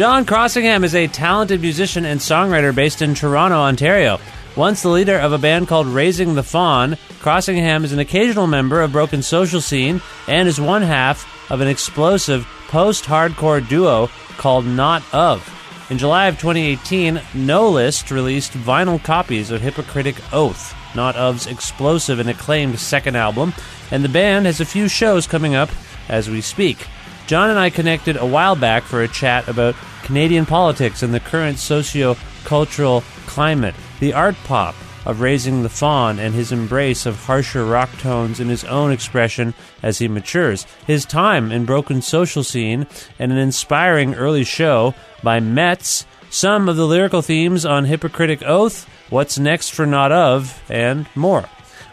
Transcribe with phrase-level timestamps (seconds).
[0.00, 4.18] John Crossingham is a talented musician and songwriter based in Toronto, Ontario.
[4.56, 8.80] Once the leader of a band called Raising the Fawn, Crossingham is an occasional member
[8.80, 14.08] of Broken Social Scene and is one half of an explosive post hardcore duo
[14.38, 15.46] called Not Of.
[15.90, 22.18] In July of 2018, No List released vinyl copies of Hypocritic Oath, Not Of's explosive
[22.18, 23.52] and acclaimed second album,
[23.90, 25.68] and the band has a few shows coming up
[26.08, 26.86] as we speak.
[27.26, 29.76] John and I connected a while back for a chat about
[30.10, 34.74] Canadian politics and the current socio cultural climate, the art pop
[35.06, 39.54] of Raising the Fawn, and his embrace of harsher rock tones in his own expression
[39.84, 42.88] as he matures, his time in Broken Social Scene,
[43.20, 48.88] and an inspiring early show by Metz, some of the lyrical themes on Hypocritic Oath,
[49.10, 51.48] What's Next for Not Of, and more.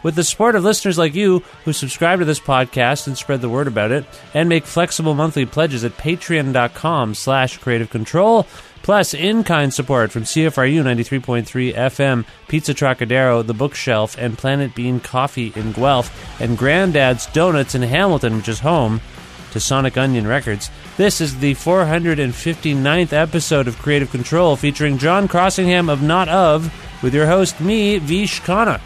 [0.08, 3.50] With the support of listeners like you who subscribe to this podcast and spread the
[3.50, 8.48] word about it, and make flexible monthly pledges at patreon.com slash creative control,
[8.84, 15.52] plus in-kind support from CFRU 93.3 FM, Pizza Trocadero, The Bookshelf, and Planet Bean Coffee
[15.58, 19.02] in Guelph, and Granddad's Donuts in Hamilton, which is home
[19.52, 20.70] to Sonic Unyon Records.
[20.96, 26.74] This is the 459th episode of Creative Control featuring John Crossingham of Not Of,
[27.04, 28.80] with your host, me, Vish Khanna.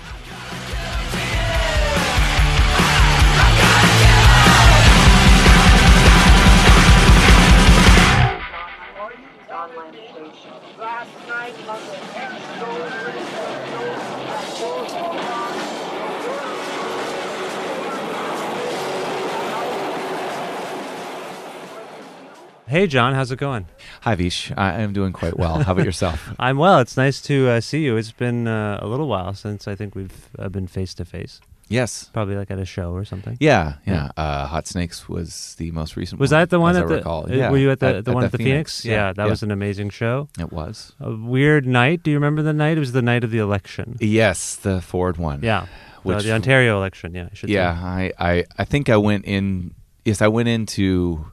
[22.72, 23.66] Hey, John, how's it going?
[24.00, 24.50] Hi, Vish.
[24.56, 25.62] I am doing quite well.
[25.62, 26.30] How about yourself?
[26.40, 26.80] I'm well.
[26.80, 27.98] It's nice to uh, see you.
[27.98, 31.42] It's been uh, a little while since I think we've uh, been face to face.
[31.68, 32.10] Yes.
[32.14, 33.36] Probably like at a show or something.
[33.42, 34.12] Yeah, yeah.
[34.16, 36.22] Uh, Hot Snakes was the most recent.
[36.22, 36.96] Was that the one at I the?
[36.96, 37.26] recall.
[37.30, 38.84] uh, Yeah, Were you at the at- the one at the Phoenix?
[38.84, 38.86] Phoenix?
[38.86, 39.30] Yeah, that yeah.
[39.30, 40.30] was an amazing show.
[40.40, 40.94] It was.
[41.02, 42.04] A weird night.
[42.04, 42.78] Do you remember the night?
[42.78, 43.98] It was the night of the election.
[44.00, 45.42] Yes, the Ford one.
[45.44, 47.16] Yeah, the, Which- the Ontario election.
[47.16, 47.48] Yeah, I say.
[47.50, 49.74] Yeah, I, I, I think I went in.
[50.06, 51.26] Yes, I went into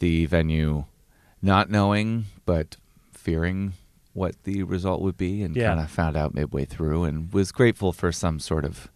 [0.00, 0.84] the venue
[1.40, 2.76] not knowing, but
[3.12, 3.72] fearing
[4.12, 5.68] what the result would be, and Yeah.
[5.68, 8.88] kind of found out midway through, and was grateful for some sort of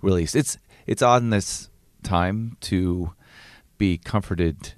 [0.00, 0.34] release.
[0.34, 0.56] It's
[0.86, 1.68] it's odd in this
[2.02, 3.12] time to
[3.78, 4.72] be comforted.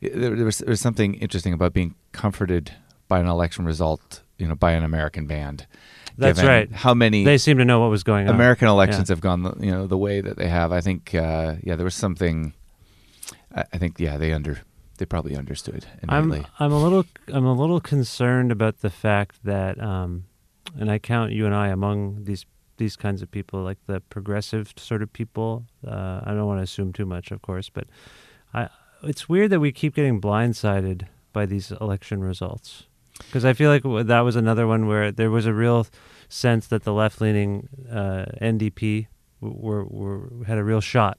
[0.00, 2.72] There, there was there's something interesting about being comforted
[3.08, 5.66] by an election result, you know, by an American band.
[6.16, 6.70] That's right.
[6.72, 8.34] How many They seem to know what was going on.
[8.34, 9.14] American elections Yeah.
[9.14, 10.72] have gone, the- you know, the way that they have.
[10.72, 12.54] I think, uh, yeah, there was something.
[13.54, 14.60] I, I think, yeah, they under,
[14.98, 16.30] they probably understood I'm.
[16.58, 20.24] I'm a little I'm a little concerned about the fact that um,
[20.78, 22.46] and I count you and I among these
[22.76, 25.64] these kinds of people, like the progressive sort of people.
[25.86, 27.86] Uh, I don't want to assume too much, of course, but
[28.52, 28.68] I
[29.02, 32.84] it's weird that we keep getting blindsided by these election results?
[33.18, 35.86] Because I feel like that was another one where there was a real
[36.28, 39.06] sense that the left-leaning uh, NDP
[39.40, 41.18] were, were had a real shot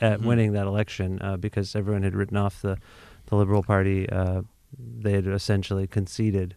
[0.00, 0.24] at Mhm.
[0.24, 2.78] winning that election uh, because everyone had written off the
[3.26, 4.08] the Liberal Party.
[4.08, 4.42] Uh,
[4.78, 6.54] they had essentially conceded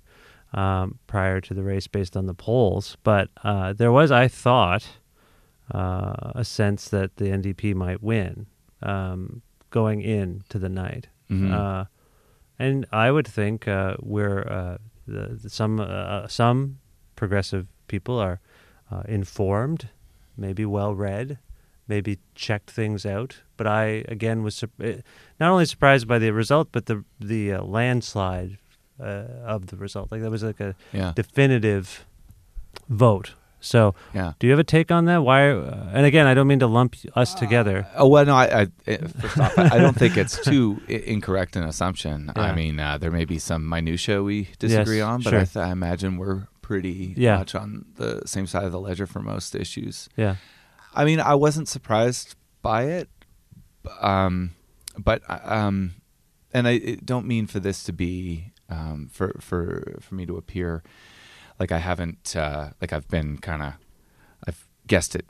[0.53, 4.87] um, prior to the race based on the polls, but uh, there was, I thought,
[5.73, 8.47] uh, a sense that the NDP might win
[8.81, 11.07] um, going into the night.
[11.29, 11.51] Mhm.
[11.53, 11.85] Uh,
[12.57, 14.77] and I would think uh, where uh,
[15.07, 16.79] the, the- some uh, some
[17.15, 18.39] progressive people are
[18.91, 19.89] uh, informed,
[20.37, 21.37] maybe well read,
[21.89, 23.41] maybe checked things out.
[23.57, 25.01] But I again was sur- eh,
[25.39, 28.57] not only surprised by the result, but the the uh, landslide
[28.99, 30.11] uh, of the result.
[30.11, 32.05] Like that was like a yeah, definitive
[32.87, 33.33] vote.
[33.61, 34.33] So, yeah.
[34.39, 35.17] do you have a take on that?
[35.17, 35.49] Why?
[35.51, 37.87] Uh, and again, I don't mean to lump us together.
[37.97, 38.33] Oh well, no.
[38.33, 42.31] I, I eh, first off, I I don't think it's too i- incorrect an assumption.
[42.37, 45.39] I mean, uh, there may be some minutia we disagree Yes, on, but sure.
[45.41, 47.37] I, th- I imagine we're pretty Yeah.
[47.39, 50.07] much on the same side of the ledger for most issues.
[50.15, 50.35] Yeah.
[50.93, 53.09] I mean, I wasn't surprised by it,
[54.01, 54.51] um,
[54.97, 55.93] but um,
[56.53, 60.83] and I don't mean for this to be um, for for for me to appear
[61.59, 63.73] like I haven't uh, like I've been kind of
[64.47, 65.25] I've guessed it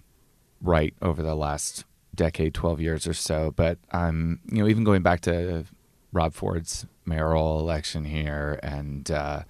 [0.61, 1.85] right over the last
[2.15, 3.51] decade, twelve years or so.
[3.56, 5.65] But I'm you know even going back to
[6.11, 9.41] Rob Ford's mayoral election here and uh,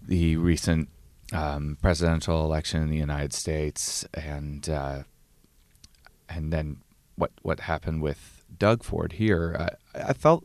[0.00, 0.88] the recent
[1.32, 5.02] um, presidential election in the United States, and uh,
[6.28, 6.78] and then
[7.16, 9.56] what what happened with Doug Ford here,
[9.94, 10.44] I, I felt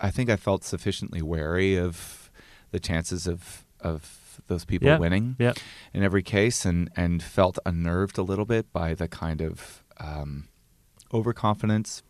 [0.00, 2.30] I think I felt sufficiently wary of
[2.70, 4.98] the chances of of those people Yeah.
[4.98, 5.52] winning Yeah.
[5.92, 10.48] in every case, and and felt unnerved a little bit by the kind of um,
[11.12, 12.02] overconfidence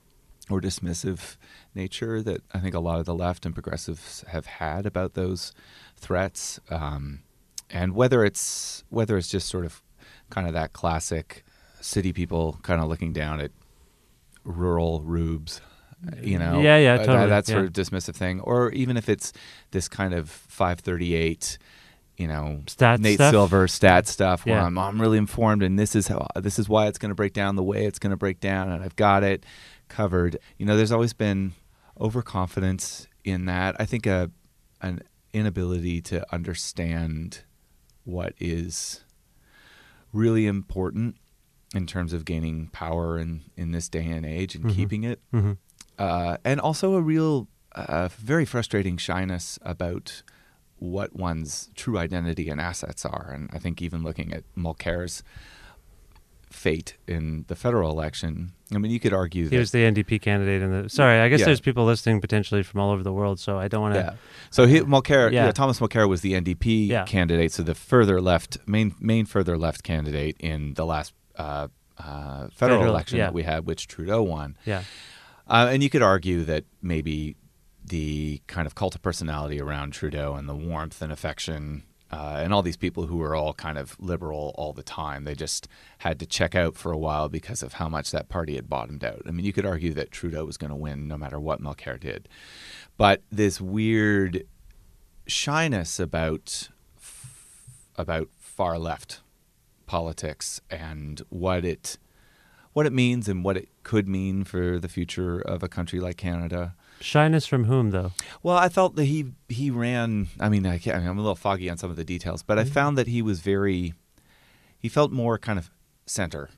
[0.50, 1.37] or dismissive
[1.75, 5.52] nature that I think a lot of the left and progressives have had about those
[5.97, 7.23] threats, um,
[7.75, 9.82] and whether it's whether it's just sort of
[10.31, 11.44] kind of that classic
[11.82, 13.50] city people kind of looking down at
[14.44, 15.61] rural rubes,
[16.23, 17.67] you know, Yeah, yeah, uh, that- that, sort yeah.
[17.67, 19.32] of dismissive thing, or even if it's
[19.73, 21.59] this kind of 538
[22.17, 23.32] you know Stat Nate stuff?
[23.32, 24.67] Silver stat stuff where Yeah.
[24.67, 27.32] I'm, I'm really informed and this is how this is why it's going to break
[27.32, 29.44] down the way it's going to break down and I've got it
[29.88, 30.38] covered.
[30.56, 31.55] You know, there's always been
[32.00, 33.75] overconfidence in that.
[33.81, 34.31] I think a
[34.81, 37.41] an inability to understand
[38.04, 39.02] what is
[40.12, 41.16] really important
[41.74, 44.70] in terms of gaining power in in this day and age and Mhm.
[44.74, 45.52] keeping it hmm
[45.96, 47.46] uh, and also a real,
[47.76, 50.24] uh, very frustrating shyness about
[50.78, 53.30] what one's true identity and assets are.
[53.30, 55.22] And I think even looking at Mulcair's
[56.54, 60.62] fate in the federal election, I mean, you could argue He was the NDP candidate
[60.62, 60.88] in the.
[60.88, 61.46] Sorry, I guess Yeah.
[61.46, 64.00] there's people listening potentially from all over the world, so I don't want to.
[64.00, 64.14] yeah.
[64.50, 65.46] So he, Mulcair, Yeah.
[65.46, 65.50] yeah.
[65.52, 67.04] Thomas Mulcair was the NDP Yeah.
[67.04, 71.68] candidate, so the further left, main main further left candidate in the last uh,
[71.98, 74.56] uh, federal, Federal, election that we had, which Trudeau won.
[74.64, 74.82] Yeah.
[75.46, 77.36] Uh, and you could argue that maybe
[77.84, 81.82] the kind of cult of personality around Trudeau and the warmth and affection
[82.14, 85.34] uh, and all these people who were all kind of liberal all the time, they
[85.34, 85.66] just
[85.99, 89.02] had to check out for a while because of how much that party had bottomed
[89.02, 89.22] out.
[89.26, 91.99] I mean, you could argue that Trudeau was going to win no matter what Mulcair
[91.99, 92.28] did.
[92.96, 94.46] But this weird
[95.26, 96.68] shyness about
[97.97, 99.21] about far left
[99.87, 101.99] politics and what it
[102.75, 106.16] what it means and what it could mean for the future of a country like
[106.16, 106.76] Canada.
[107.04, 108.12] Shyness from whom, though?
[108.42, 110.28] Well, I felt that he he ran.
[110.40, 112.42] I mean, I can't, I mean, I'm a little foggy on some of the details,
[112.42, 112.70] but Mm-hmm.
[112.70, 113.94] I found that he was very.
[114.78, 115.70] He felt more kind of
[116.06, 116.50] center.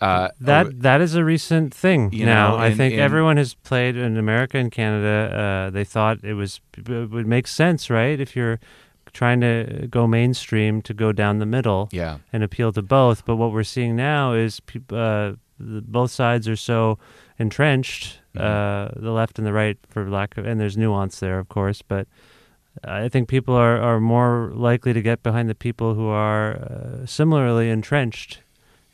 [0.00, 2.50] Uh, That over- that is a recent thing now.
[2.50, 5.36] know, I think in- everyone has played in America and Canada.
[5.66, 8.18] Uh, they thought it was it would make sense, right?
[8.20, 8.58] If you're
[9.12, 13.24] trying to go mainstream, to go down the middle yeah, and appeal to both.
[13.24, 14.60] But what we're seeing now is
[14.90, 16.98] uh, the, both sides are so
[17.42, 18.40] entrenched, Mhm.
[18.40, 21.82] uh, the left and the right, for lack of, and there's nuance there, of course,
[21.82, 22.06] but.
[22.84, 27.04] I think people are, are more likely to get behind the people who are uh,
[27.04, 28.40] similarly entrenched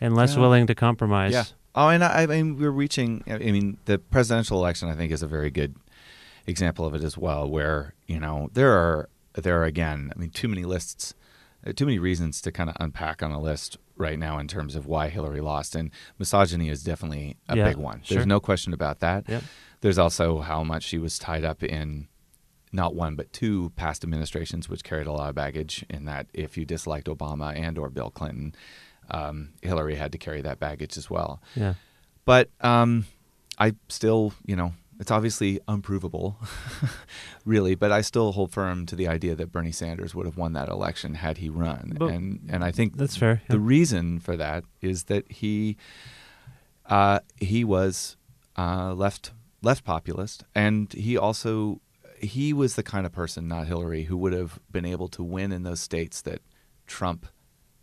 [0.00, 0.40] and less Yeah.
[0.40, 1.32] willing to compromise.
[1.32, 1.44] yeah.
[1.76, 3.22] Oh, and I, I mean, we're reaching.
[3.30, 5.76] I mean, the presidential election, I think, is a very good
[6.44, 7.48] example of it as well.
[7.48, 11.14] Where you know there are there are again, I mean, too many lists,
[11.72, 14.86] too many reasons to kind of unpack on a list right now in terms of
[14.86, 18.02] why Hillary lost, and misogyny is definitely a Yeah, big one.
[18.02, 18.16] sure.
[18.16, 19.28] There's no question about that.
[19.28, 19.42] Yep.
[19.80, 22.08] There's also how much she was tied up in
[22.72, 25.84] not one but two past administrations, which carried a lot of baggage.
[25.88, 28.54] In that, if you disliked Obama and or Bill Clinton,
[29.10, 31.40] um, Hillary had to carry that baggage as well.
[31.54, 31.74] Yeah.
[32.24, 33.06] But um,
[33.58, 36.36] I still, you know, it's obviously unprovable,
[37.44, 37.74] really.
[37.74, 40.68] But I still hold firm to the idea that Bernie Sanders would have won that
[40.68, 43.42] election had he run, But and and I think That's fair.
[43.48, 45.76] the reason for that is that he
[46.86, 48.16] uh, he was
[48.56, 51.80] uh, left left populist, and he also
[52.20, 55.52] he was the kind of person, not Hillary, who would have been able to win
[55.52, 56.40] in those states that
[56.86, 57.26] Trump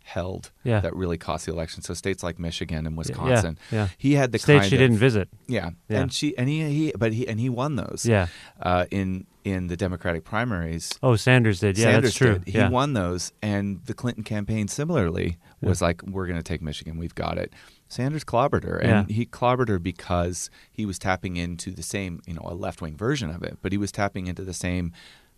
[0.06, 0.78] held Yeah.
[0.80, 1.82] that really cost the election.
[1.82, 3.58] So states like Michigan and Wisconsin.
[3.72, 3.88] yeah.
[3.98, 5.28] He had the States she of, didn't visit.
[5.48, 5.70] Yeah.
[5.88, 6.00] Yeah.
[6.02, 8.06] and she and he, he but he and he won those.
[8.06, 8.28] Yeah.
[8.62, 10.96] uh, in in the Democratic primaries.
[11.02, 11.76] Oh, Sanders did.
[11.78, 12.38] Yeah, Sanders that's true.
[12.38, 12.48] did.
[12.48, 12.68] He yeah.
[12.68, 16.98] won those, and the Clinton campaign similarly was like, "We're going to take Michigan.
[16.98, 17.52] We've got it."
[17.88, 19.14] Sanders clobbered her, and Yeah.
[19.14, 22.96] he clobbered her because he was tapping into the same, you know, a left wing
[22.96, 24.92] version of it, but he was tapping into the same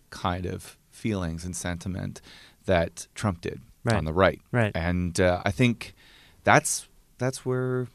[0.09, 2.19] kind of feelings and sentiment
[2.65, 3.95] that Trump did Right.
[3.95, 4.41] on the right.
[4.51, 4.71] Right.
[4.75, 5.93] And uh, I think
[6.43, 7.87] that's that's where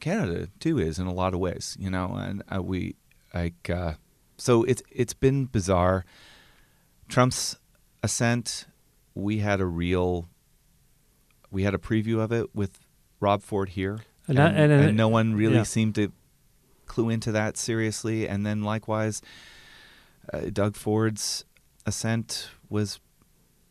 [0.00, 2.94] Canada too is in a lot of ways, you know, and uh, we
[3.34, 3.94] like uh,
[4.36, 6.04] so it's it's been bizarre.
[7.08, 7.56] Trump's
[8.02, 8.66] ascent,
[9.14, 10.28] we had a real,
[11.50, 12.78] we had a preview of it with
[13.20, 15.62] Rob Ford here, And and, and- and no one really yeah.
[15.62, 16.12] seemed to
[16.86, 18.28] clue into that seriously.
[18.28, 19.22] And then likewise,
[20.32, 21.44] uh, Doug Ford's
[21.86, 22.98] ascent was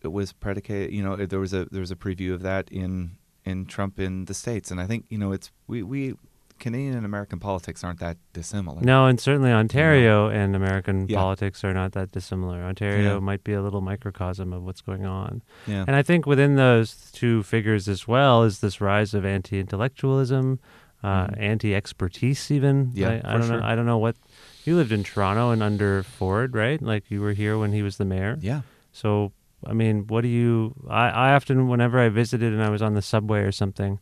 [0.05, 0.93] it was predicated.
[0.93, 3.12] You know, there was a there was a preview of that in
[3.43, 6.13] in Trump in the states, and I think you know it's we we
[6.57, 8.79] Canadian and American politics aren't that dissimilar.
[8.81, 11.19] No, and certainly Ontario and American Yeah.
[11.19, 12.63] politics are not that dissimilar.
[12.63, 13.19] Ontario Yeah.
[13.19, 15.41] might be a little microcosm of what's going on.
[15.67, 15.83] Yeah.
[15.85, 20.59] And I think within those two figures as well is this rise of anti-intellectualism,
[21.03, 22.50] uh, anti-expertise.
[22.51, 22.97] Even Mm-hmm.
[23.00, 23.59] Yeah, I, I don't sure.
[23.59, 23.65] know.
[23.65, 24.15] I don't know what
[24.63, 26.81] you lived in Toronto and under Ford, right?
[26.81, 28.38] Like you were here when he was the mayor.
[28.41, 28.62] yeah.
[28.93, 29.33] So
[29.65, 30.75] I mean, what do you?
[30.89, 34.00] I, I often, whenever I visited and I was on the subway or something,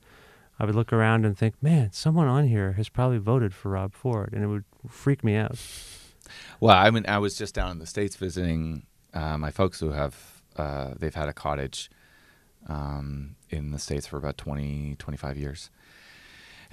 [0.60, 3.94] I would look around and think, man, someone on here has probably voted for Rob
[3.94, 5.58] Ford, and it would freak me out.
[6.60, 9.92] Well, I mean, I was just down in the states visiting uh, my folks who
[9.92, 11.90] have uh, they've had a cottage
[12.68, 15.70] um, in the states for about 20, 25 years.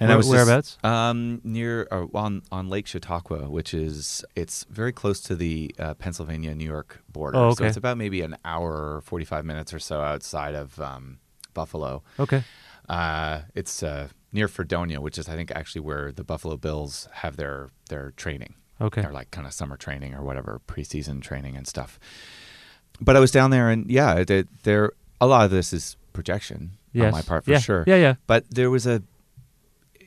[0.01, 0.77] And I Where- was just, whereabouts?
[0.83, 5.93] um, near uh, on on Lake Chautauqua, which is it's very close to the uh,
[5.93, 7.37] Pennsylvania New York border.
[7.37, 7.67] Oh, So okay.
[7.67, 11.19] it's about maybe an hour or forty five minutes or so outside of um,
[11.53, 12.01] Buffalo.
[12.19, 12.43] Okay.
[12.89, 17.37] Uh, it's uh, near Fredonia, which is I think actually where the Buffalo Bills have
[17.37, 18.55] their their training.
[18.81, 19.01] Okay.
[19.03, 21.99] Their like kind of summer training or whatever preseason training and stuff.
[22.99, 26.71] But I was down there, and yeah, there, there a lot of this is projection
[26.93, 27.05] Yes.
[27.05, 27.59] on my part for yeah.
[27.59, 27.83] sure.
[27.87, 28.15] Yeah, yeah.
[28.27, 29.01] But there was a,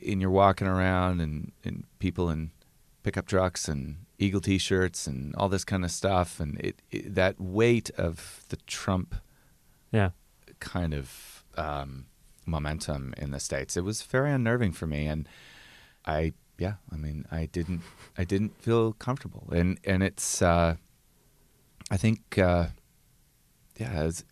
[0.07, 2.51] and you're walking around and, and people in
[3.03, 7.41] pickup trucks and Eagle T-shirts and all this kind of stuff, and it, it that
[7.41, 9.15] weight of the Trump
[9.93, 10.11] Yeah.
[10.61, 12.07] kind of um,
[12.47, 13.77] momentum in the states.
[13.77, 15.29] It was very unnerving for me, and
[16.07, 17.83] I yeah, I mean, I didn't
[18.17, 20.77] I didn't feel comfortable, and and it's uh,
[21.91, 22.67] I think uh,
[23.77, 24.25] yeah, as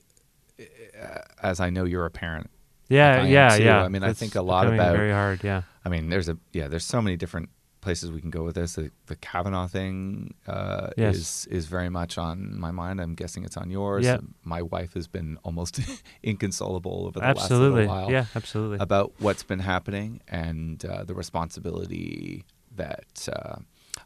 [1.43, 2.50] as I know you're a parent.
[2.92, 3.64] Yeah, yeah, too.
[3.64, 3.82] yeah.
[3.84, 5.42] I mean, I think a lot about- very hard.
[5.44, 5.62] Yeah.
[5.84, 7.49] I mean, there's a yeah, there's so many different
[7.80, 8.75] places we can go with this.
[8.76, 11.16] The, the Kavanaugh thing uh, Yes.
[11.16, 13.00] is is very much on my mind.
[13.00, 14.04] I'm guessing it's on yours.
[14.04, 14.18] Yeah.
[14.44, 15.80] My wife has been almost
[16.22, 17.87] inconsolable over the Absolutely.
[17.87, 18.78] last little while Yeah, absolutely.
[18.80, 22.44] about what's been happening and uh, the responsibility
[22.76, 23.56] that uh,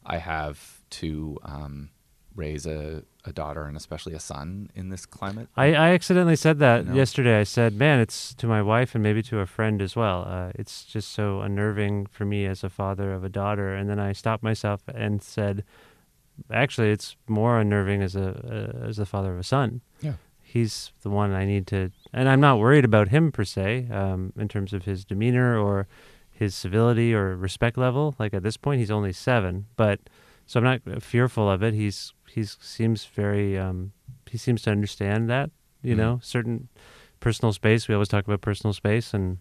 [0.04, 1.90] I have to um,
[2.36, 5.48] raise a, a daughter and especially a son in this climate.
[5.56, 6.96] I, I accidentally said that You know?
[6.96, 7.40] yesterday.
[7.40, 10.24] I said, "Man, it's to my wife and maybe to a friend as well.
[10.28, 13.98] Uh, it's just so unnerving for me as a father of a daughter." And then
[13.98, 15.64] I stopped myself and said,
[16.52, 19.80] "Actually, it's more unnerving as a uh, as the father of a son.
[20.00, 20.14] Yeah.
[20.42, 24.32] He's the one I need to, and I'm not worried about him per se, um,
[24.38, 25.88] in terms of his demeanor or
[26.30, 28.14] his civility or respect level.
[28.18, 29.98] Like at this point, he's only seven, but
[30.46, 31.74] so I'm not fearful of it.
[31.74, 33.92] He's he's seems very um,
[34.30, 35.50] he seems to understand that
[35.82, 35.98] you Mhm.
[35.98, 36.68] know certain
[37.20, 37.88] personal space.
[37.88, 39.38] We always talk about personal space and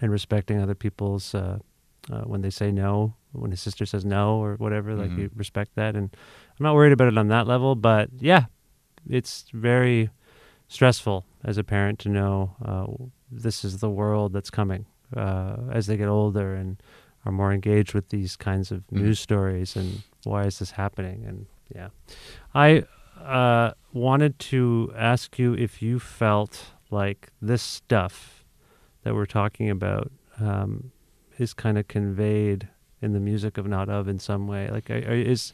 [0.00, 1.58] and respecting other people's uh,
[2.12, 4.94] uh, when they say no, when his sister says no or whatever.
[4.96, 5.18] Like Mhm.
[5.18, 6.06] you respect that, and
[6.58, 7.74] I'm not worried about it on that level.
[7.74, 8.44] But yeah,
[9.08, 10.10] it's very
[10.68, 12.86] stressful as a parent to know uh,
[13.30, 16.82] this is the world that's coming uh, as they get older and
[17.24, 18.98] are more engaged with these kinds of Mhm.
[19.00, 21.88] news stories and why is this happening and yeah
[22.54, 22.82] i
[23.24, 28.44] uh, wanted to ask you if you felt like this stuff
[29.02, 30.92] that we're talking about um,
[31.38, 32.68] is kind of conveyed
[33.02, 35.52] in the music of not of in some way like is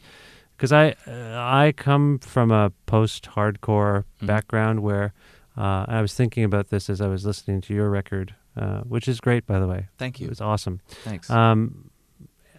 [0.55, 4.27] because I uh, I come from a post-hardcore Mhm.
[4.27, 5.13] background where
[5.57, 9.07] uh, I was thinking about this as I was listening to your record, uh, which
[9.07, 9.87] is great by the way.
[9.97, 10.27] Thank you.
[10.27, 10.79] It was awesome.
[11.03, 11.29] Thanks.
[11.29, 11.89] Um,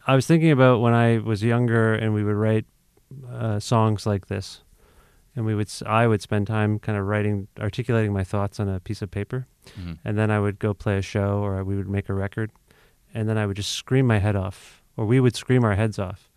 [0.07, 2.67] I was thinking about when I was younger and we would write
[3.31, 4.63] uh, songs like this,
[5.37, 8.81] and we would I would spend time kind of writing, articulating my thoughts on a
[8.81, 9.47] piece of paper,
[9.79, 9.99] Mhm.
[10.05, 12.51] and then I would go play a show or we would make a record,
[13.15, 15.99] and then I would just scream my head off, or we would scream our heads
[15.99, 16.29] off,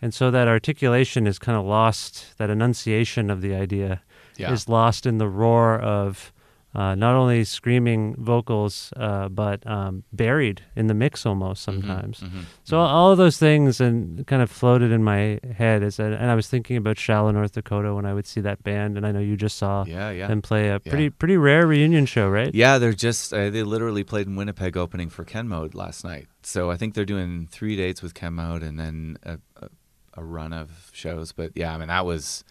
[0.00, 2.36] and so that articulation is kind of lost.
[2.38, 4.02] That enunciation of the idea
[4.36, 4.52] Yeah.
[4.52, 6.32] is lost in the roar of
[6.76, 12.20] uh, not only screaming vocals, uh, but um, buried in the mix almost sometimes.
[12.20, 12.44] Mhm.
[12.64, 16.34] So all of those things and kind of floated in my head as, and I
[16.34, 19.20] was thinking about Shallow, North Dakota when I would see that band, and I know
[19.20, 20.26] you just saw Yeah, yeah.
[20.28, 20.90] them play a Yeah.
[20.92, 22.54] pretty pretty rare reunion show, right?
[22.54, 26.26] Yeah, they're just uh, they literally played in Winnipeg opening for Ken Mode last night.
[26.42, 29.68] So I think they're doing three dates with Ken Mode and then a, a,
[30.14, 31.32] a run of shows.
[31.32, 32.44] But yeah, I mean that was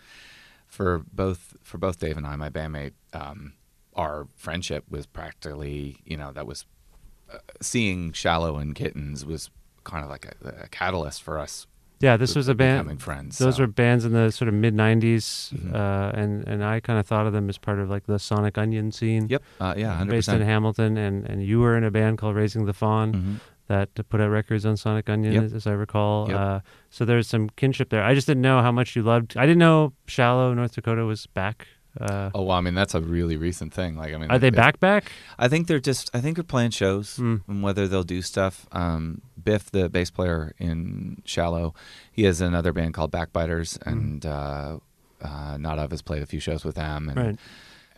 [0.67, 2.93] for both for both Dave and I, my bandmate.
[3.13, 3.53] Um,
[3.95, 6.65] our friendship was practically, you know, that was
[7.33, 9.49] uh, seeing Shallow and Kittens was
[9.83, 11.67] kind of like a, a catalyst for us.
[12.01, 12.79] Yeah, this was a band.
[12.83, 13.37] becoming friends.
[13.37, 13.63] Those so.
[13.63, 15.73] were bands in the sort of mid '90s, Mhm.
[15.73, 18.55] uh, and and I kind of thought of them as part of like the Sonic
[18.55, 19.27] Unyon scene.
[19.29, 19.43] Yep.
[19.61, 19.95] Uh, yeah.
[19.95, 20.41] Hundred based in.
[20.41, 23.13] Hamilton, and and you were in a band called Raising the Fawn.
[23.13, 23.39] Mhm.
[23.67, 25.43] that put out records on Sonic Unyon, Yep.
[25.45, 26.29] as, as I recall.
[26.29, 26.39] Yep.
[26.39, 26.59] Uh,
[26.91, 28.03] so there's some kinship there.
[28.03, 29.35] I just didn't know how much you loved.
[29.35, 31.65] I didn't know Shallow, North Dakota was back.
[31.99, 33.95] Uh, Oh well, I mean that's a really recent thing.
[33.95, 34.79] Like I mean, are they back?
[34.79, 35.11] Back?
[35.39, 36.09] I think they're just.
[36.13, 37.41] I think they're playing shows, Mm.
[37.47, 38.67] and whether they'll do stuff.
[38.71, 41.73] Um, Biff, the bass player in Shallow,
[42.11, 43.89] he has another band called Backbiters, Hmm.
[43.89, 44.77] and uh,
[45.21, 47.39] uh, Not of has played a few shows with them, and Right.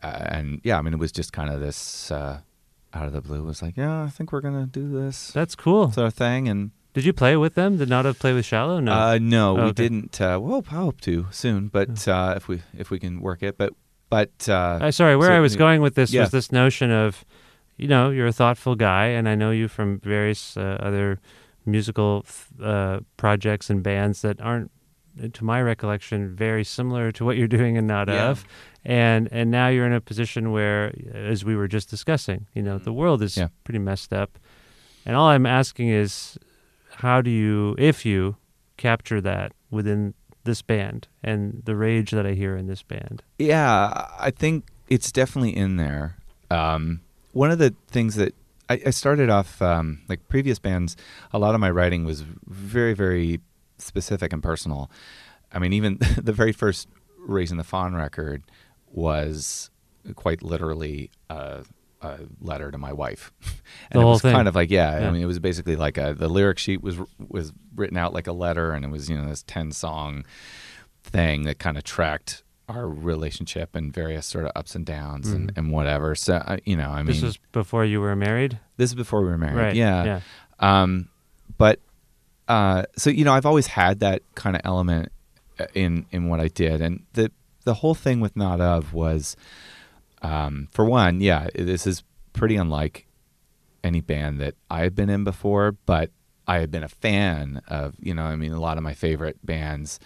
[0.03, 2.39] uh, and yeah, I mean it was just kind of this uh,
[2.93, 3.39] out of the blue.
[3.43, 5.91] It was like, yeah, I think we're gonna do this That's cool.
[5.91, 7.77] sort of thing, and Did you play with them?
[7.77, 8.79] Did not have play with Shallow?
[8.79, 8.91] No.
[8.91, 9.83] uh, no, Oh, we okay.
[9.83, 10.19] didn't.
[10.21, 13.57] Uh, well, I hope to soon, but uh, if we if we can work it,
[13.57, 13.73] but
[14.09, 16.21] but uh, Uh, sorry, where so- I was going with this yeah.
[16.21, 17.25] was this notion of,
[17.77, 21.19] you know, you're a thoughtful guy, and I know you from various uh, other
[21.65, 22.25] musical
[22.61, 24.71] uh, projects and bands that aren't,
[25.33, 28.29] to my recollection, very similar to what you're doing in Not Yeah.
[28.29, 28.45] Of.
[28.85, 32.77] And and now you're in a position where, as we were just discussing, you know,
[32.77, 33.35] the world is.
[33.35, 33.49] Yeah.
[33.65, 34.39] pretty messed up,
[35.05, 36.37] and all I'm asking is,
[37.03, 38.37] how do you, if you,
[38.77, 40.13] capture that within
[40.47, 43.21] this band and the rage that I hear in this band?
[43.37, 46.17] Yeah, I think it's definitely in there.
[46.49, 47.01] Um,
[47.33, 48.33] one of the things that
[48.69, 50.97] I, I started off um, like previous bands,
[51.31, 53.39] a lot of my writing was very, very
[53.77, 54.89] specific and personal.
[55.53, 56.87] I mean, even the very first
[57.19, 58.43] "Raising the Fawn" record
[58.91, 59.69] was
[60.15, 61.63] quite literally a,
[62.01, 63.31] a letter to my wife,
[63.91, 64.33] and it was thing.
[64.33, 65.07] kind of like yeah, Yeah.
[65.07, 68.27] I mean, it was basically like a the lyric sheet was was written out like
[68.27, 70.25] a letter, and it was you know this ten song
[71.03, 75.53] thing that kind of tracked our relationship and various sort of ups and downs and,
[75.55, 76.15] and whatever.
[76.15, 77.11] So uh, you know, I mean, Mm-hmm.
[77.13, 78.59] this was before you were married?
[78.75, 79.55] this is before we were married.
[79.57, 80.03] Right, Yeah.
[80.03, 80.19] yeah.
[80.59, 81.07] Um,
[81.57, 81.79] but
[82.49, 85.11] uh, so you know, I've always had that kind of element
[85.59, 87.31] uh, in in what I did, and the
[87.63, 89.35] the whole thing with Not of was,
[90.21, 92.03] um, for one, yeah, this is
[92.33, 93.07] pretty unlike
[93.83, 96.11] any band that I've been in before, but
[96.47, 99.45] I have been a fan of, you know, I mean, a lot of my favorite
[99.45, 99.99] bands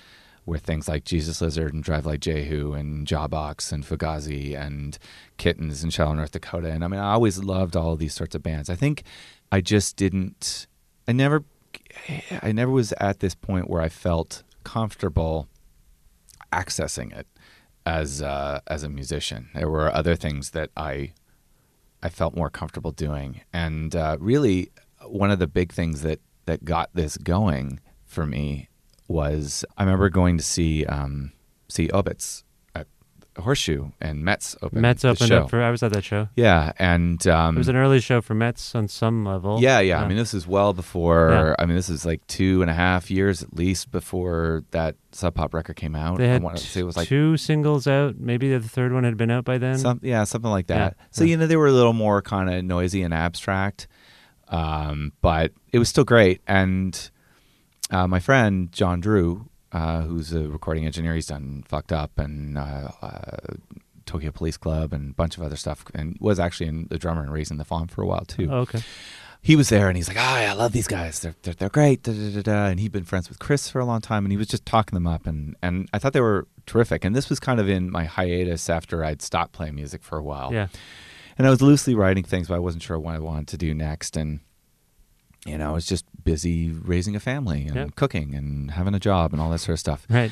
[0.45, 4.97] were things like Jesus Lizard and Drive Like Jehu and Jawbox and Fugazi and
[5.37, 6.71] Kittens and Shallow North Dakota.
[6.71, 8.69] And I mean, I always loved all these sorts of bands.
[8.69, 9.03] I think
[9.51, 10.67] I just didn't,
[11.07, 11.43] I never,
[12.41, 15.47] I never was at this point where I felt comfortable
[16.51, 17.27] accessing it
[17.85, 19.49] as uh, as a musician.
[19.53, 21.13] There were other things that I
[22.03, 24.71] I felt more comfortable doing, and uh, really
[25.05, 28.69] one of the big things that that got this going for me
[29.07, 31.31] was I remember going to see um,
[31.67, 32.43] see Obits
[33.39, 35.43] Horseshoe and Metz opened Metz opened show.
[35.43, 35.61] up for.
[35.61, 36.27] I was at that show.
[36.35, 39.61] yeah, and um, It was an early show for Metz on some level.
[39.61, 40.01] yeah, yeah.
[40.01, 41.29] I mean, this is well before.
[41.31, 41.55] Yeah.
[41.57, 45.33] I mean, this is like two and a half years at least before that Sub
[45.35, 46.17] Pop record came out.
[46.17, 48.17] they I had want to say it was like two singles out.
[48.19, 49.77] Maybe the third one had been out by then.
[49.77, 50.97] some, yeah, something like Yeah, that.
[51.11, 51.31] So yeah.
[51.31, 53.87] you know, they were a little more kind of noisy and abstract,
[54.49, 56.41] um, but it was still great.
[56.47, 57.09] And
[57.89, 62.57] uh, my friend John Drew, uh, who's a recording engineer, he's done "Fucked Up" and
[62.57, 63.37] uh, uh,
[64.05, 67.21] Tokyo Police Club and a bunch of other stuff, and was actually in the drummer
[67.21, 68.81] and Raising the Fawn for a while too Oh, okay.
[69.41, 71.19] he was there and he's like, "Ah, I love these guys.
[71.19, 72.65] They're they're, they're great." Da, da, da, da.
[72.67, 74.95] And he'd been friends with Chris for a long time, and he was just talking
[74.95, 77.05] them up, and and I thought they were terrific.
[77.05, 80.23] And this was kind of in my hiatus after I'd stopped playing music for a
[80.23, 80.53] while.
[80.53, 80.67] Yeah.
[81.37, 83.73] And I was loosely writing things, but I wasn't sure what I wanted to do
[83.73, 84.15] next.
[84.17, 84.41] And
[85.45, 87.87] you know, I was just busy raising a family and Yeah.
[87.95, 90.31] cooking and having a job and all that sort of stuff Right.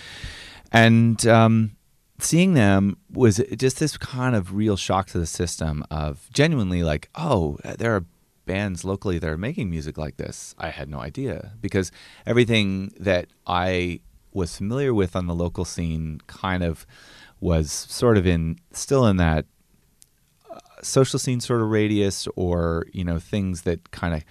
[0.72, 1.72] and um,
[2.20, 7.10] seeing them was just this kind of real shock to the system of genuinely like,
[7.16, 8.06] oh, there are
[8.46, 10.54] bands locally that are making music like this.
[10.58, 11.92] I had no idea because
[12.26, 14.02] everything that I
[14.34, 16.86] was familiar with on the local scene kind of
[17.40, 19.46] was sort of in still in that
[20.52, 24.24] uh, social scene sort of radius or you know things that kind of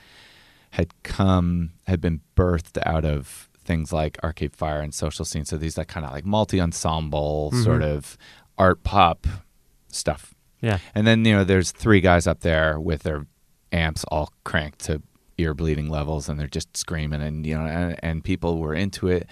[0.71, 5.45] had come had been birthed out of things like Arcade Fire and Social Scene.
[5.45, 7.63] So these like kind of like multi ensemble mm-hmm.
[7.63, 8.17] sort of
[8.57, 9.27] art pop
[9.89, 10.35] stuff.
[10.61, 10.79] Yeah.
[10.95, 13.27] And then you know there's three guys up there with their
[13.73, 15.03] amps all cranked to
[15.39, 19.09] ear bleeding levels, and they're just screaming, and you know, and, and people were into
[19.09, 19.27] it,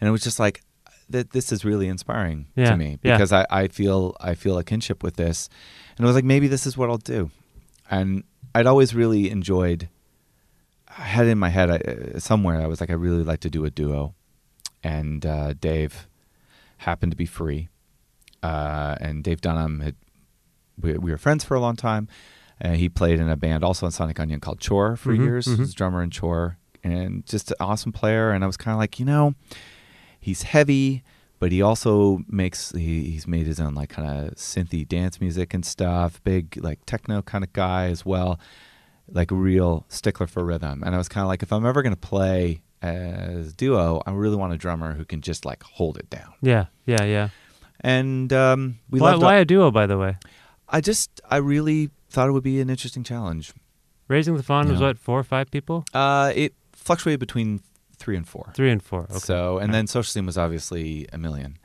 [0.00, 0.62] and it was just like
[1.08, 1.30] that.
[1.30, 3.16] This is really inspiring Yeah, to me yeah.
[3.16, 5.48] because I, I feel I feel a kinship with this,
[5.96, 7.30] and I was like maybe this is what I'll do,
[7.90, 9.88] and I'd always really enjoyed.
[10.98, 13.50] I had in my head I, uh, somewhere I was like I really like to
[13.50, 14.14] do a duo,
[14.82, 16.08] and uh, Dave
[16.78, 17.68] happened to be free,
[18.42, 19.96] uh, and Dave Dunham had
[20.80, 22.08] we, we were friends for a long time.
[22.60, 25.46] and he played in a band also in Sonic Unyon called Chore for Mhm, years.
[25.46, 25.54] mhm.
[25.56, 28.30] He was a drummer in Chore and just an awesome player.
[28.30, 29.34] And I was kind of like, you know,
[30.20, 31.02] he's heavy,
[31.40, 35.52] but he also makes he, he's made his own like kind of synthy dance music
[35.52, 36.22] and stuff.
[36.22, 38.38] Big like techno kind of guy as well,
[39.08, 40.82] like a real stickler for rhythm.
[40.82, 44.36] And I was kind of like, if I'm ever gonna play as duo, I really
[44.36, 46.32] want a drummer who can just like hold it down.
[46.42, 46.66] Yeah.
[46.86, 47.04] Yeah.
[47.04, 47.28] Yeah.
[47.80, 50.16] And um, we why, loved why a duo, by the way?
[50.68, 53.52] I just I really thought it would be an interesting challenge.
[54.08, 55.84] Raising the Fawn was what four or five people?
[55.92, 57.60] Uh, it fluctuated between
[57.96, 58.52] three and four.
[58.54, 59.04] Three and four.
[59.04, 59.18] Okay.
[59.18, 61.58] So and then social scene was obviously a million,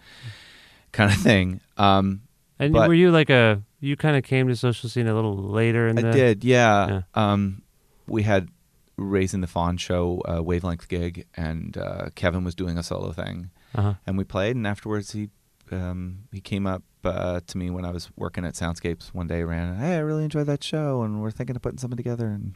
[0.92, 1.60] kind of thing.
[1.78, 2.22] Um,
[2.58, 3.62] and but- were you like a?
[3.80, 6.12] You kind of came to social scene a little later in I the.
[6.12, 6.88] did, yeah.
[6.88, 7.02] Yeah.
[7.16, 7.62] Um,
[8.08, 8.50] we had
[8.98, 13.52] raising the fawn show uh, wavelength gig, and uh, Kevin was doing a solo thing,
[13.76, 13.94] Uh-huh.
[14.06, 14.56] and we played.
[14.58, 15.30] And afterwards, he
[15.72, 19.42] um, he came up uh, to me when I was working at Soundscapes one day.
[19.42, 22.28] And ran, hey, I really enjoyed that show, and we're thinking of putting something together,
[22.28, 22.56] and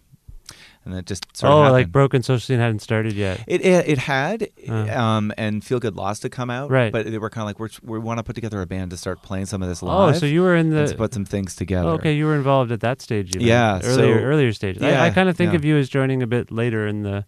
[0.86, 1.92] and it just sort Oh, of like.
[1.92, 3.44] Broken Social Scene hadn't started yet.
[3.48, 4.74] It it, it had, Uh.
[5.00, 6.92] um, and Feel Good Lost to come out, Right.
[6.92, 8.98] But they were kind of like we're, we want to put together a band to
[8.98, 10.94] start playing some of this Oh, so you were in the.
[10.98, 11.90] put some things together.
[11.90, 13.36] Oh, okay, you were involved at that stage.
[13.36, 13.48] Even.
[13.48, 14.82] Yeah, Earlier, so- earlier stage.
[14.82, 15.58] I, I kind of think yeah.
[15.58, 17.26] of you as joining a bit later in the,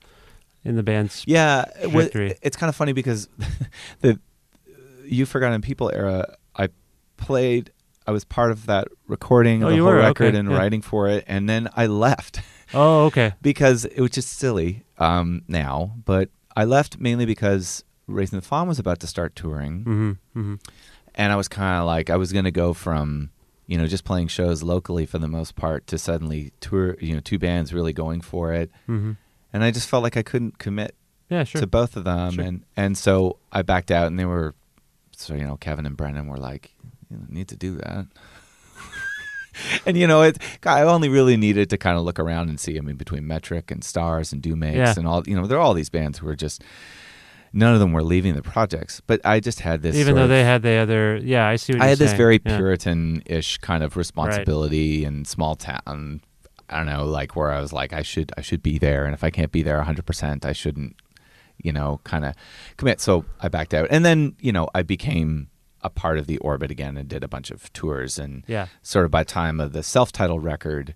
[0.64, 1.24] in the band's.
[1.28, 2.36] Yeah, trajectory.
[2.42, 3.30] it's kind of funny because
[4.02, 4.20] the
[5.06, 6.70] You Forgot It in People era, I
[7.18, 7.72] played.
[8.08, 9.96] I was part of that recording Oh, of the whole were?
[9.98, 10.58] record Okay, and yeah.
[10.58, 12.40] writing for it, and then I left
[12.74, 13.34] Oh, okay.
[13.42, 15.94] because it was just silly um, now.
[16.06, 20.12] But I left mainly because Raising the Fawn was about to start touring, Mm-hmm.
[20.40, 20.56] Mm-hmm.
[21.16, 23.30] and I was kind of like I was going to go from
[23.68, 27.20] you know just playing shows locally for the most part to suddenly tour you know
[27.20, 29.14] two bands really going for it, Mm-hmm.
[29.54, 30.94] and I just felt like I couldn't commit
[31.30, 31.62] Yeah, sure.
[31.62, 32.44] to both of them, Sure.
[32.44, 34.54] and and so I backed out, and they were,
[35.18, 36.72] so you know, Kevin and Brendan were like,
[37.10, 38.06] you don't need to do that.
[39.86, 42.78] and you know, it I only really needed to kind of look around and see.
[42.78, 44.94] I mean, between Metric and Stars and Do Makes Yeah.
[44.98, 46.64] and all, you know, there are all these bands who are just
[47.54, 49.96] none of them were leaving the projects, but I just had this.
[49.96, 51.18] Even though of- they had the other.
[51.24, 52.58] Yeah, I see what I had this very Yeah.
[52.58, 56.22] Puritan-ish kind of responsibility and small town.
[56.70, 59.14] I don't know, like where I was like, I should, I should be there, and
[59.14, 60.96] if I can't be there 100, percent I shouldn't,
[61.62, 62.34] you know, kind of
[62.78, 63.00] commit.
[63.00, 65.48] So I backed out, and then you know, I became
[65.86, 68.68] a part of the orbit again and did a bunch of tours, and Yeah.
[68.82, 70.96] sort of by time of the self-titled record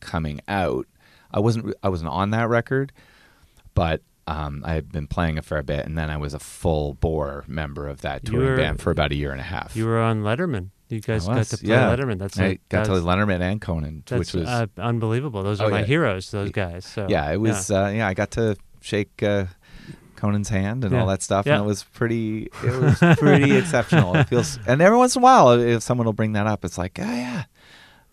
[0.00, 0.86] coming out,
[1.30, 2.92] I wasn't, I wasn't on that record,
[3.74, 4.02] but.
[4.26, 7.44] Um, I had been playing a fair bit, and then I was a full bore
[7.46, 9.76] member of that touring were- band for about a year and a half.
[9.76, 10.70] You were on Letterman.
[10.88, 11.94] You guys got to play yeah.
[11.94, 12.18] Letterman.
[12.18, 15.42] That's I like, got to that's, Letterman and Conan, that's which was uh, unbelievable.
[15.42, 15.84] Those are Oh, my yeah.
[15.84, 16.30] heroes.
[16.30, 16.86] Those guys.
[16.86, 17.82] So yeah, it was yeah.
[17.84, 18.08] Uh, yeah.
[18.08, 19.44] I got to shake uh,
[20.24, 21.00] Conan's hand and Yeah.
[21.00, 21.54] all that stuff, Yeah.
[21.56, 22.48] and it was pretty.
[22.64, 24.16] It was pretty exceptional.
[24.16, 26.78] It feels, and every once in a while, if someone will bring that up, it's
[26.78, 27.44] like, oh yeah.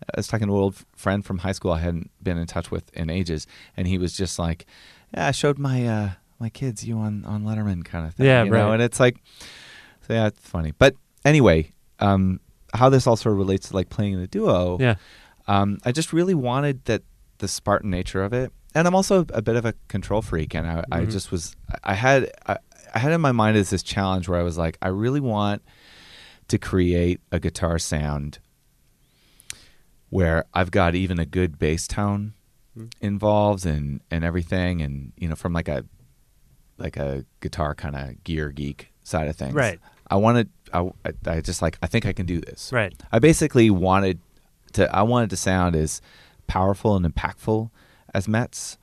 [0.02, 2.71] I was talking to an old friend from high school I hadn't been in touch
[2.71, 3.45] with in ages,
[3.78, 4.65] and he was just like,
[5.13, 8.43] "Yeah, I showed my uh, my kids you on on Letterman kind of thing." Yeah,
[8.43, 8.71] you know?
[8.71, 9.17] And it's like,
[10.08, 10.74] so yeah, it's funny.
[10.78, 12.39] But anyway, um,
[12.74, 14.78] how this also relates to like playing in a duo.
[14.80, 14.95] yeah.
[15.47, 17.04] Um, I just really wanted that
[17.38, 20.67] the Spartan nature of it, and I'm also a bit of a control freak, and
[20.67, 21.12] I, I Mhm.
[21.12, 21.55] just was.
[21.84, 22.57] I had I,
[22.93, 25.62] I had in my mind as this challenge where I was like, I really want
[26.49, 28.39] to create a guitar sound
[30.10, 32.34] where I've got even a good bass tone
[32.77, 32.89] Mm.
[33.01, 35.84] involved and and everything, and you know, from like a
[36.77, 39.53] like a guitar kind of gear geek side of things.
[39.53, 39.77] Right.
[40.07, 40.49] I wanted.
[40.73, 41.77] I, I I just like.
[41.81, 42.71] I think I can do this.
[42.71, 42.93] Right.
[43.12, 44.19] I basically wanted
[44.73, 46.01] to I wanted to sound as
[46.47, 47.69] powerful and impactful
[48.13, 48.78] as Metz,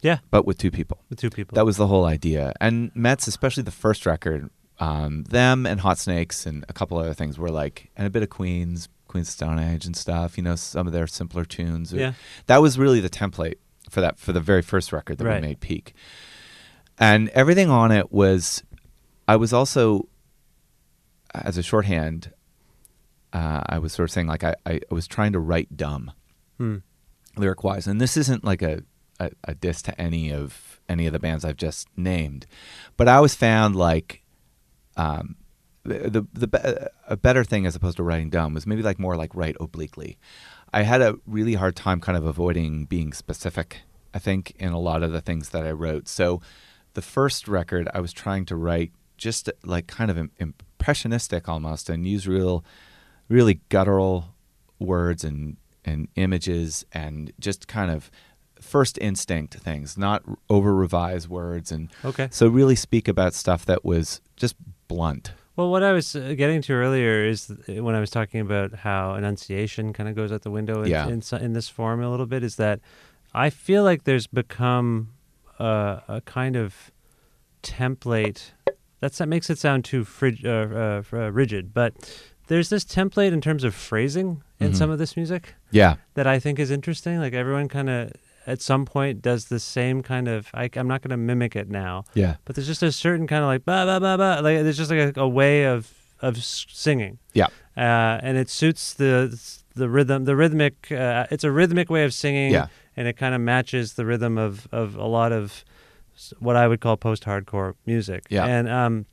[0.00, 0.18] Yeah.
[0.30, 1.02] but with two people.
[1.10, 1.54] With two people.
[1.56, 2.52] That was the whole idea.
[2.60, 7.14] And Metz, especially the first record, um, them and Hot Snakes and a couple other
[7.14, 10.36] things were like, and a bit of Queens, Queens of Stone Age and stuff.
[10.36, 11.92] You know, some of their simpler tunes.
[11.92, 12.12] Yeah.
[12.46, 13.56] that was really the template
[13.90, 15.40] for that for the very first record that Right.
[15.42, 15.94] we made, Peak.
[16.98, 18.62] And everything on it was.
[19.26, 20.08] I was also,
[21.34, 22.32] as a shorthand,
[23.32, 26.12] uh, I was sort of saying like I, I was trying to write dumb
[26.56, 26.76] Hmm.
[27.38, 28.82] Lyric wise, and this isn't like a,
[29.20, 32.46] a a diss to any of any of the bands I've just named,
[32.96, 34.22] but I always found like
[34.96, 35.36] um,
[35.84, 39.16] the the, the a better thing as opposed to writing dumb was maybe like more
[39.16, 40.18] like write obliquely.
[40.72, 43.80] I had a really hard time kind of avoiding being specific.
[44.12, 46.08] I think in a lot of the things that I wrote.
[46.08, 46.40] So
[46.94, 51.88] the first record I was trying to write just like kind of im- impressionistic almost
[51.88, 52.64] and use real
[53.28, 54.34] really guttural
[54.78, 58.10] words and and images and just kind of
[58.60, 62.28] first instinct things, not over revise words and Okay.
[62.30, 64.56] so really speak about stuff that was just
[64.88, 65.32] blunt.
[65.56, 69.14] Well, what I was uh, getting to earlier is when I was talking about how
[69.14, 71.08] enunciation kind of goes out the window in, Yeah.
[71.08, 72.80] in, in this form a little bit, is that
[73.34, 75.10] I feel like there's become
[75.58, 76.90] uh, a kind of
[77.62, 78.52] template.
[79.00, 81.94] That's, that makes it sound too frig- uh, uh, uh, rigid, but
[82.48, 84.76] there's this template in terms of phrasing in Mhm.
[84.76, 85.96] some of this music Yeah.
[86.14, 87.18] that I think is interesting.
[87.18, 88.12] Like everyone kind of
[88.46, 90.48] at some point does the same kind of.
[90.54, 92.36] I, I'm not going to mimic it now, Yeah.
[92.44, 94.42] but there's just a certain kind of like ba ba ba ba.
[94.42, 97.46] Like there's just like a, a way of of singing, Yeah.
[97.76, 99.38] uh, and it suits the
[99.76, 100.90] the rhythm, the rhythmic.
[100.90, 102.66] Uh, it's a rhythmic way of singing, Yeah.
[102.96, 105.64] and it kind of matches the rhythm of of a lot of
[106.40, 108.24] what I would call post-hardcore music.
[108.30, 108.44] Yeah.
[108.46, 109.06] and um,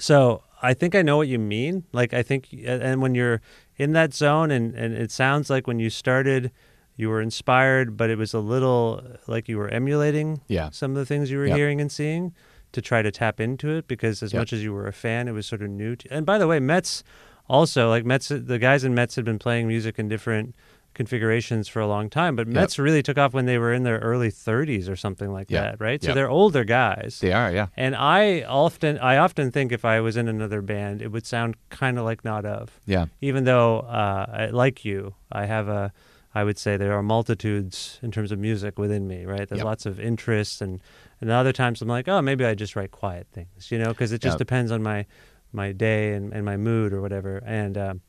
[0.00, 1.84] so I think I know what you mean.
[1.92, 3.40] Like I think, and when you're
[3.76, 6.50] in that zone, and and it sounds like when you started.
[6.94, 10.68] You were inspired, but it was a little like you were emulating Yeah.
[10.70, 11.56] some of the things you were Yep.
[11.56, 12.34] hearing and seeing
[12.72, 14.40] to try to tap into it because as Yep.
[14.40, 15.96] much as you were a fan, it was sort of new.
[15.96, 17.02] To, and by the way, Metz
[17.48, 20.54] also like Metz, the guys in Metz had been playing music in different
[20.94, 22.54] configurations for a long time, but Yep.
[22.54, 25.62] Metz really took off when they were in their early 30s or something like Yeah.
[25.62, 26.00] that, right?
[26.02, 26.14] So Yep.
[26.14, 27.18] they're older guys.
[27.20, 27.66] They are, yeah.
[27.76, 31.56] and I often, I often think if I was in another band, it would sound
[31.70, 33.06] kind of like Not of Yeah.
[33.20, 35.92] even though uh, I, like you, I have a,
[36.34, 39.46] I would say there are multitudes in terms of music within me, right?
[39.48, 39.64] There's Yep.
[39.66, 40.80] lots of interests, and
[41.20, 44.12] and other times I'm like, oh, maybe I just write quiet things, you know, because
[44.12, 44.38] it just Yep.
[44.38, 45.06] depends on my
[45.52, 48.00] my day and, and my mood or whatever, and um,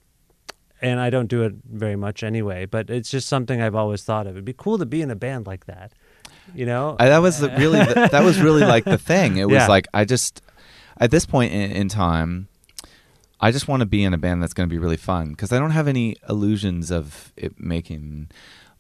[0.84, 2.65] and I don't do it very much anyway.
[2.65, 4.34] But it's just something I've always thought of.
[4.36, 5.93] It'd be cool to be in a band like that,
[6.54, 6.96] you know.
[7.00, 9.38] I, that was the, really the, that was really like the thing.
[9.38, 9.67] It was Yeah.
[9.67, 10.41] like I just
[10.98, 12.48] at this point in, in time,
[13.39, 15.52] I just want to be in a band that's going to be really fun because
[15.52, 18.30] I don't have any illusions of it making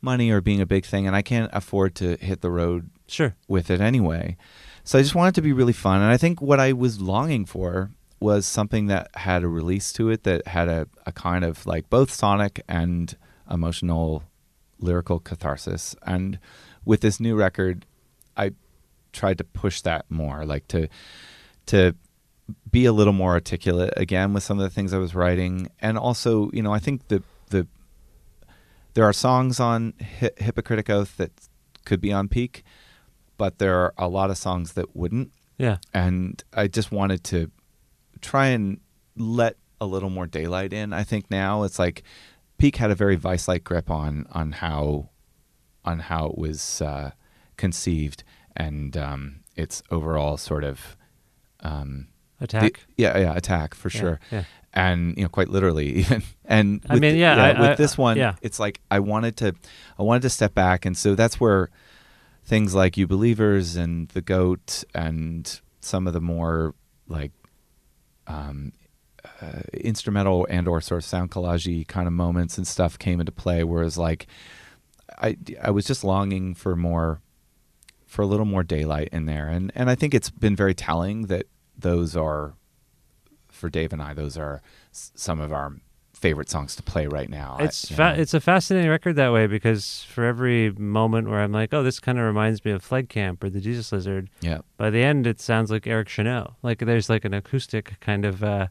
[0.01, 3.35] money or being a big thing, and I can't afford to hit the road sure.
[3.47, 4.37] with it anyway.
[4.83, 6.99] So I just wanted it to be really fun, and I think what I was
[6.99, 7.91] longing for
[8.23, 11.89] was something that had a release to it that had a, a kind of like
[11.89, 13.15] both sonic and
[13.51, 14.23] emotional
[14.79, 15.95] lyrical catharsis.
[16.05, 16.39] And
[16.85, 17.85] with this new record,
[18.37, 18.51] I
[19.11, 20.87] tried to push that more, like to
[21.67, 21.95] to
[22.71, 25.97] be a little more articulate again with some of the things I was writing, and
[25.97, 27.67] also, you know, I think the the
[28.93, 31.31] there are songs on Hi- Hypocritic Oath that
[31.85, 32.63] could be on Peak,
[33.37, 35.77] but there are a lot of songs that wouldn't, Yeah.
[35.93, 37.49] and I just wanted to
[38.23, 38.79] try and
[39.15, 40.93] let a little more daylight in.
[40.93, 42.03] I think now it's like
[42.57, 45.09] Peak had a very vice-like grip on on how
[45.85, 47.11] on how it was uh,
[47.57, 48.23] conceived
[48.55, 50.95] and um, its overall sort of
[51.59, 52.07] um,
[52.39, 52.85] the- Attack.
[52.97, 54.19] yeah, yeah, attack for Yeah, sure.
[54.31, 54.43] yeah.
[54.73, 56.23] And you know, quite literally even.
[56.45, 58.35] And I mean, the- yeah, I- with I- this one, yeah.
[58.41, 59.53] it's like I wanted to,
[59.99, 61.69] I wanted to step back, and so that's where
[62.43, 66.73] things like "You Believers" and "The Goat" and some of the more
[67.07, 67.31] like
[68.27, 68.73] um,
[69.41, 73.31] uh, instrumental and or sort of sound collage kind of moments and stuff came into
[73.31, 73.63] play.
[73.63, 74.27] Whereas like
[75.17, 77.21] I I was just longing for more
[78.05, 81.23] for a little more daylight in there, and and I think it's been very telling
[81.27, 82.53] that those are
[83.49, 85.77] for Dave and I those are some of our
[86.23, 87.57] favorite songs to play right now.
[87.59, 91.51] It's you fa- it's a fascinating record that way because for every moment where I'm
[91.51, 94.59] like, oh, this kind of reminds me of Flag Camp or the Jesus Lizard, yeah
[94.77, 96.55] by the end it sounds like Eric Chenaux.
[96.63, 98.67] Like there's like an acoustic kind of uh,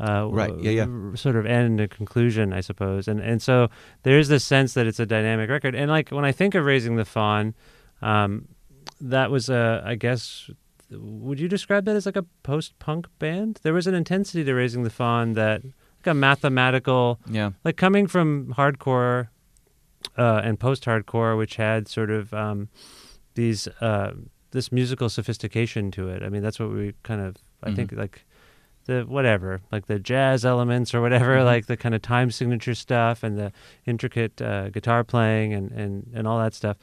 [0.00, 1.14] uh, Right, yeah, yeah.
[1.14, 3.08] sort of end and conclusion, I suppose.
[3.08, 3.68] And and so
[4.04, 5.74] there's this sense that it's a dynamic record.
[5.74, 7.54] And like when I think of Raising the Fawn,
[8.00, 8.48] um,
[9.00, 10.50] that was a I guess.
[10.90, 13.58] Would you describe that as like a post-punk band?
[13.62, 15.62] There was an intensity to Raising the Fawn that,
[16.04, 19.28] like a mathematical, yeah like coming from hardcore
[20.18, 22.68] uh, and post-hardcore, which had sort of um,
[23.34, 24.12] these uh,
[24.50, 26.22] this musical sophistication to it.
[26.22, 27.76] I mean, that's what we kind of I Mhm.
[27.76, 28.24] think like
[28.86, 31.46] the whatever, like the jazz elements or whatever, Mm-hmm.
[31.46, 33.52] like the kind of time signature stuff and the
[33.86, 36.76] intricate uh, guitar playing and, and, and all that stuff.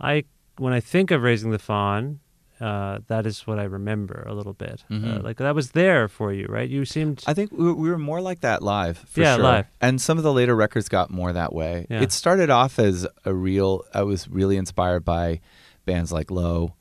[0.00, 0.24] I
[0.58, 2.20] when I think of raising the fawn,
[2.60, 4.84] uh, that is what I remember a little bit.
[4.90, 5.22] Uh, Mhm.
[5.22, 6.68] like that was there for you, right?
[6.68, 8.98] You seemed I think we were, we were more like that live.
[9.08, 9.44] For Yeah, sure.
[9.44, 9.66] live.
[9.80, 11.86] And some of the later records got more that way.
[11.90, 12.00] Yeah.
[12.02, 13.82] It started off as a real.
[13.92, 15.40] I was really inspired by
[15.84, 16.74] bands like Low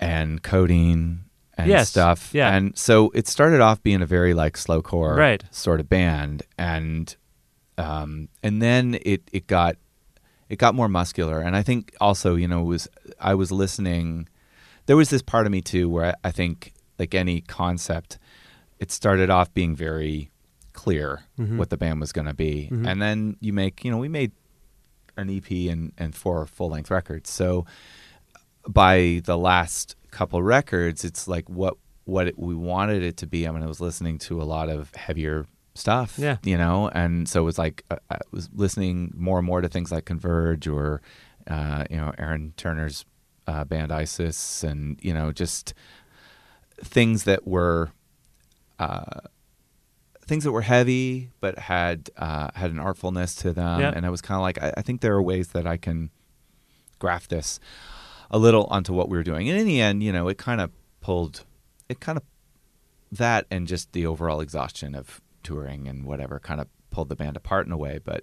[0.00, 1.24] and Codeine
[1.56, 2.30] and Yes, stuff.
[2.32, 2.54] yeah.
[2.54, 5.44] And so it started off being a very like slowcore Right.
[5.50, 7.14] sort of band, and
[7.76, 9.76] um, and then it it got
[10.48, 11.40] it got more muscular.
[11.40, 12.88] And I think also you know it was
[13.20, 14.28] I was listening.
[14.88, 18.18] There was this part of me too where I, I think like any concept,
[18.80, 20.30] it started off being very
[20.72, 21.22] clear
[21.58, 24.32] what the band was going to be, and then you make you know we made
[25.16, 27.30] an EP and and four full length records.
[27.30, 27.64] So
[28.68, 31.74] by the last couple records, it's like what
[32.04, 33.46] what it, we wanted it to be.
[33.46, 36.38] I mean, I was listening to a lot of heavier stuff, Yeah.
[36.42, 39.68] you know, and so it was like uh, I was listening more and more to
[39.68, 41.02] things like Converge or
[41.46, 43.04] uh, you know Aaron Turner's
[43.48, 45.74] uh, band ISIS, and you know just
[46.84, 47.90] things that were.
[48.78, 49.20] Uh,
[50.28, 54.20] things that were heavy but had uh, had an artfulness to them, and I was
[54.20, 56.10] kind of like, I, I think there are ways that I can
[56.98, 57.58] graft this
[58.30, 60.60] a little onto what we were doing, and in the end, you know, it kind
[60.60, 61.44] of pulled,
[61.88, 62.24] it kind of
[63.10, 67.36] that and just the overall exhaustion of touring and whatever kind of pulled the band
[67.36, 68.22] apart in a way, but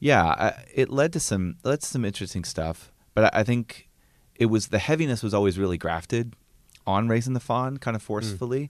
[0.00, 3.85] yeah, I, it led to some led to some interesting stuff, but I, I think
[4.38, 6.34] it was the heaviness was always really grafted
[6.86, 8.68] on raising the fawn kind of forcefully,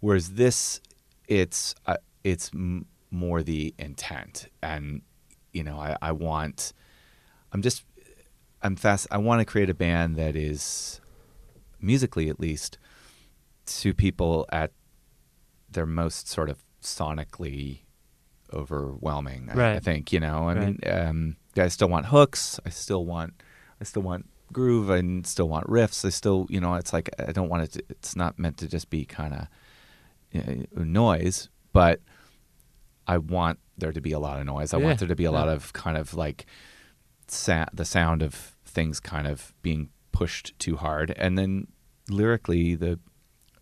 [0.00, 0.80] whereas this
[1.28, 4.48] it's uh, it's m- more the intent.
[4.62, 5.02] And
[5.52, 6.72] you know I, I want
[7.52, 7.82] i'm just
[8.62, 11.00] i'm fast i want to create a band that is
[11.80, 12.76] musically at least
[13.64, 14.72] to people at
[15.70, 17.80] their most sort of sonically
[18.52, 20.48] overwhelming I- I, think you know?
[20.48, 20.66] I Right.
[20.66, 22.60] mean um, i still want hooks.
[22.66, 23.42] I still want
[23.80, 26.04] i still want groove i still want riffs.
[26.04, 28.68] I still you know it's like i don't want it to, it's not meant to
[28.68, 29.46] just be kind of
[30.34, 32.00] uh, noise, but
[33.06, 34.74] I want there to be a lot of noise.
[34.74, 36.44] I Yeah, want there to be a lot of kind of like
[37.28, 41.68] sa- the sound of things kind of being pushed too hard, and then
[42.10, 42.98] lyrically the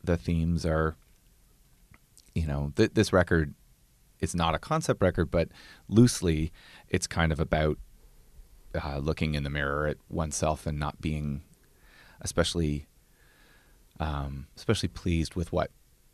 [0.03, 0.97] the themes are,
[2.35, 3.55] you know, th- this record
[4.21, 5.49] is not a concept record, but
[5.89, 6.51] loosely
[6.89, 7.79] it's kind of about
[8.75, 11.43] uh, looking in the mirror at oneself and not being,
[12.21, 12.87] especially
[14.01, 15.71] um, especially pleased with what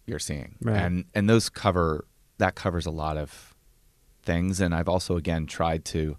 [0.07, 0.57] you're seeing.
[0.61, 0.77] Right.
[0.77, 2.07] And and those cover
[2.39, 3.55] that covers a lot of
[4.23, 4.61] things.
[4.61, 6.17] And I've also again tried to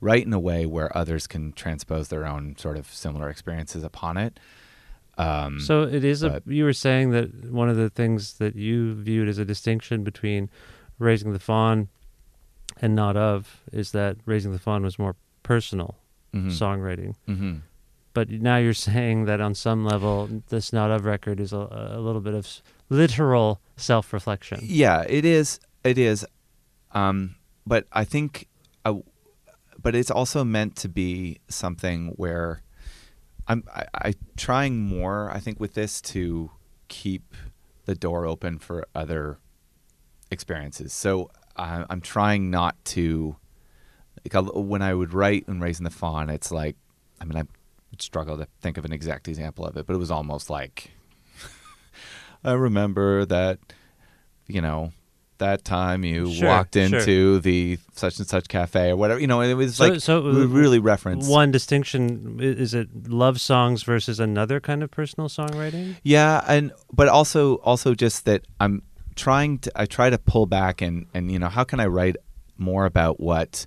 [0.00, 4.16] write in a way where others can transpose their own sort of similar experiences upon
[4.16, 4.40] it.
[5.18, 6.42] Um, So it is a.
[6.46, 10.48] You were saying that one of the things that you viewed as a distinction between
[10.98, 11.88] raising the fawn
[12.80, 15.96] and not of is that raising the fawn was more personal
[16.34, 17.14] mhm, songwriting.
[17.28, 17.60] mhm.
[18.12, 22.00] But now you're saying that on some level, this not of record is a, a
[22.00, 24.60] little bit of literal self-reflection.
[24.62, 25.60] Yeah, it is.
[25.84, 26.26] It is.
[26.92, 28.48] Um, but I think,
[28.84, 28.94] uh,
[29.80, 32.62] but it's also meant to be something where
[33.46, 35.30] I'm I, I trying more.
[35.30, 36.50] I think with this to
[36.88, 37.34] keep
[37.84, 39.38] the door open for other
[40.32, 40.92] experiences.
[40.92, 43.36] So I, I'm trying not to.
[44.24, 46.76] Like I'll- when I would write and raising the fawn, it's like,
[47.20, 47.44] I mean, I
[47.98, 50.90] struggle to think of an exact example of it, but it was almost like
[52.44, 53.58] I remember that,
[54.46, 54.92] you know,
[55.38, 56.82] that time you Sure, walked sure.
[56.84, 59.20] into the such and such cafe or whatever.
[59.20, 61.26] You know, it was So- like so, we really reference.
[61.28, 65.96] One distinction is it love songs versus another kind of personal songwriting?
[66.02, 68.82] Yeah, and but also also just that I'm
[69.16, 72.16] trying to I try to pull back and and you know how can I write
[72.58, 73.66] more about what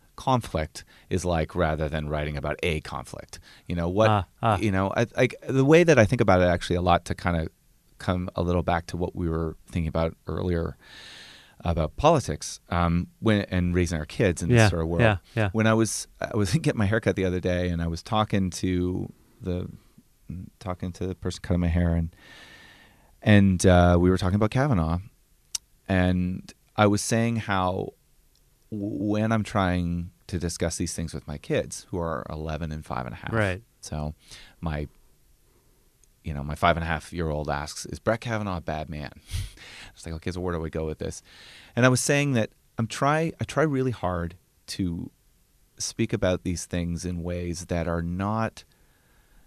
[0.25, 3.39] conflict is like, rather than writing about a conflict.
[3.69, 4.09] You know what?
[4.09, 4.57] Ah, ah.
[4.65, 7.13] You know, I, I, the way that I think about it actually a lot to
[7.15, 7.47] kind of
[7.97, 10.77] come a little back to what we were thinking about earlier
[11.63, 15.01] about politics um, when and raising our kids in this Yeah, sort of world.
[15.03, 15.49] yeah, yeah.
[15.53, 18.49] When I was I was getting my haircut the other day, and I was talking
[18.61, 19.11] to
[19.41, 19.67] the
[20.59, 22.09] talking to the person cutting my hair, and
[23.21, 24.99] and uh, we were talking about Kavanaugh,
[25.87, 27.93] and I was saying how
[28.71, 33.05] when I'm trying to discuss these things with my kids, who are 11 and five
[33.05, 33.61] and a half, Right.
[33.81, 34.15] So
[34.59, 34.87] my
[36.23, 38.89] you know, my five and a half year old asks, "Is Brett Kavanaugh a bad
[38.89, 39.11] man?"
[39.93, 41.21] It's like, okay, so where do we go with this?
[41.75, 44.35] And I was saying that I'm try I try really hard
[44.67, 45.11] to
[45.77, 48.63] speak about these things in ways that are not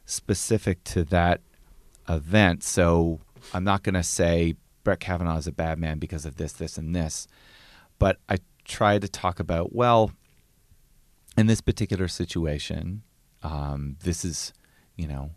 [0.04, 1.40] specific to that
[2.08, 2.62] event.
[2.62, 3.20] So
[3.52, 6.76] I'm not going to say Brett Kavanaugh is a bad man because of this, this,
[6.76, 7.26] and this,
[7.98, 10.12] but I try to talk about well,
[11.36, 13.02] in this particular situation,
[13.42, 14.52] um, this is,
[14.96, 15.30] you know,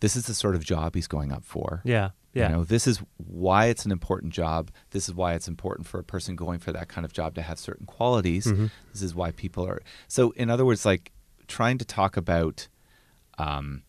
[0.00, 1.82] this is the sort of job he's going up for.
[1.84, 2.10] Yeah.
[2.32, 2.48] Yeah.
[2.48, 4.70] You know, this is why it's an important job.
[4.90, 7.42] This is why it's important for a person going for that kind of job to
[7.42, 8.46] have certain qualities.
[8.46, 8.66] Mm-hmm.
[8.92, 9.82] This is why people are.
[10.08, 11.12] So, in other words, like
[11.46, 12.68] trying to talk about
[13.36, 13.82] um,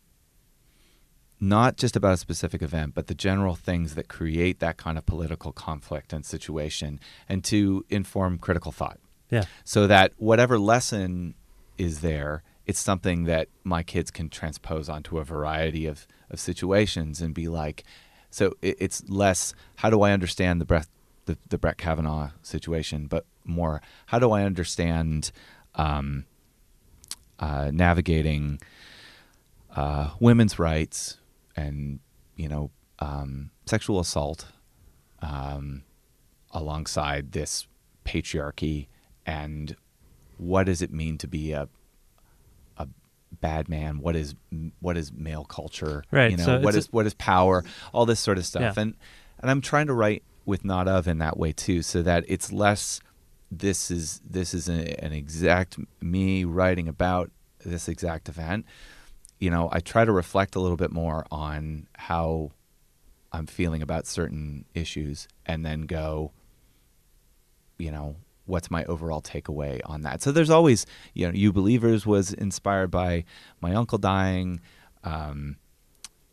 [1.43, 5.05] not just about a specific event, but the general things that create that kind of
[5.05, 8.97] political conflict and situation, and to inform critical thought
[9.29, 9.43] yeah.
[9.65, 11.35] so that whatever lesson
[11.77, 17.19] is there, it's something that my kids can transpose onto a variety of, of situations
[17.19, 17.83] and be like,
[18.29, 20.87] so it, it's less how do I understand the Brett
[21.25, 25.31] the, the Brett Kavanaugh situation, but more how do I understand
[25.75, 26.25] um,
[27.39, 28.59] uh, navigating
[29.75, 31.17] uh, women's rights
[31.55, 31.99] and
[32.35, 34.47] you know um, sexual assault
[35.21, 35.83] um,
[36.51, 37.67] alongside this
[38.05, 38.87] patriarchy
[39.25, 39.75] and
[40.37, 41.69] what does it mean to be a
[42.77, 42.87] a
[43.31, 43.99] bad man?
[43.99, 44.35] What is
[44.79, 46.03] what is male culture?
[46.11, 47.63] Right, you know so what is what is power?
[47.93, 48.75] All this sort of stuff.
[48.77, 48.81] Yeah.
[48.81, 48.95] and
[49.39, 52.51] and I'm trying to write with not of in that way too so that it's
[52.51, 52.99] less
[53.49, 57.31] this is this is a, an exact me writing about
[57.63, 58.65] this exact event
[59.43, 62.51] you know I try to reflect a little bit more on how
[63.33, 66.31] I'm feeling about certain issues and then go
[67.77, 68.15] you know
[68.45, 70.21] what's my overall takeaway on that?
[70.21, 73.25] So there's always you know you believers was inspired by
[73.59, 74.61] my uncle dying.
[75.03, 75.57] Um,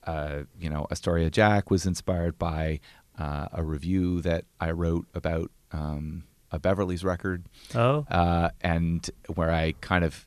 [0.04, 2.80] uh, you know astoria jack was inspired by
[3.18, 7.44] uh, a review that i wrote about um, a beverly's record.
[7.74, 8.06] Oh.
[8.11, 10.26] uh, and where i kind of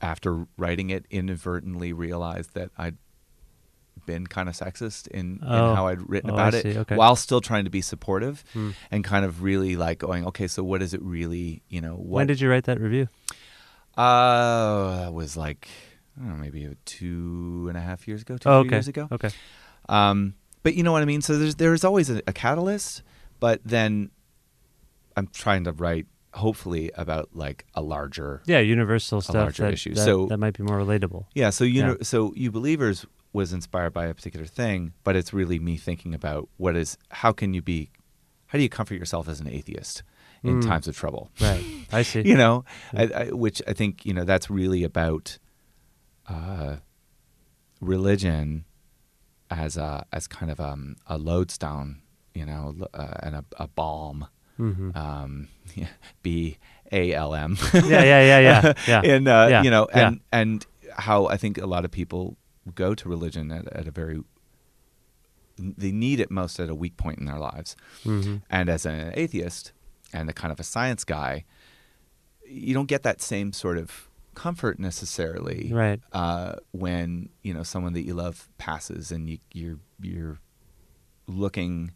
[0.00, 2.96] after writing it inadvertently realized that i'd
[4.06, 5.70] been kind of sexist in, Oh.
[5.70, 6.76] in how I'd written Oh, about it.
[6.78, 6.96] Okay.
[6.96, 8.70] while still trying to be supportive, Hmm.
[8.90, 11.62] and kind of really like going, okay, so what is it really?
[11.68, 12.18] You know, what?
[12.18, 13.08] When did you write that review?
[13.96, 15.68] Uh, that was like
[16.16, 18.76] I don't know, maybe two and a half years ago, two Oh, okay.
[18.76, 19.08] years ago.
[19.12, 19.30] Okay.
[19.88, 21.20] Um, but you know what I mean.
[21.20, 23.02] So there's there's always a, a catalyst,
[23.40, 24.10] but then
[25.16, 26.06] I'm trying to write
[26.38, 29.94] hopefully about like a larger Yeah, universal stuff larger that, issue.
[29.94, 31.26] that, So- that might be more relatable.
[31.34, 31.86] Yeah, so you Yeah.
[31.86, 36.14] know, so you believers was inspired by a particular thing, but it's really me thinking
[36.14, 37.90] about what is how can you be
[38.46, 40.02] how do you comfort yourself as an atheist
[40.42, 40.66] in Mm.
[40.66, 41.30] times of trouble?
[41.40, 41.62] Right.
[41.92, 42.22] I see.
[42.30, 42.64] you know,
[42.94, 45.38] I, I, which I think you know that's really about
[46.28, 46.76] uh,
[47.80, 48.64] religion
[49.50, 52.00] as a as kind of um, a lodestone,
[52.34, 54.26] you know, uh, and a, a balm.
[54.58, 54.96] Mhm.
[54.96, 55.48] Um,
[56.22, 56.58] B
[56.92, 57.56] A L M.
[57.74, 59.00] Yeah, yeah, yeah, yeah, yeah.
[59.14, 60.08] and uh, Yeah, you know, yeah.
[60.08, 62.36] and and how I think a lot of people
[62.74, 64.20] go to religion at, at a very
[65.58, 67.76] they need it most at a weak point in their lives.
[68.04, 68.42] Mhm.
[68.48, 69.72] And as an atheist
[70.12, 71.44] and a kind of a science guy,
[72.46, 76.00] you don't get that same sort of comfort necessarily Right.
[76.12, 80.38] uh, when you know someone that you love passes and you, you're you're
[81.26, 81.92] looking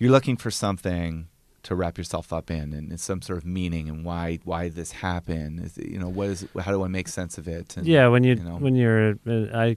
[0.00, 1.28] you're looking for something
[1.62, 4.90] to wrap yourself up in and it's some sort of meaning and why why this
[4.90, 8.08] happened is you know what is how do I make sense of it and, yeah,
[8.08, 9.76] when you, know when you're uh, I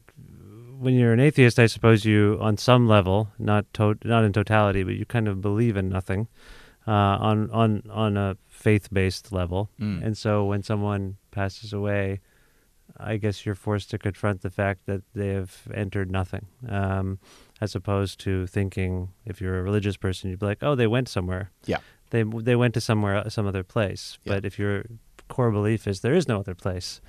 [0.83, 4.83] when you're an atheist, I suppose you on some level, not to, not in totality,
[4.83, 6.27] but you kind of believe in nothing
[6.85, 9.69] uh, on on on a faith based level.
[9.79, 10.03] Mm.
[10.03, 12.19] And so when someone passes away,
[12.97, 17.19] I guess you're forced to confront the fact that they have entered nothing, um,
[17.63, 21.07] as opposed to thinking if you're a religious person, you'd be like, oh, they went
[21.09, 21.49] somewhere.
[21.65, 21.79] Yeah.
[22.11, 24.17] They they went to somewhere, some other place.
[24.23, 24.33] Yeah.
[24.33, 24.83] But if your
[25.29, 27.01] core belief is there is no other place,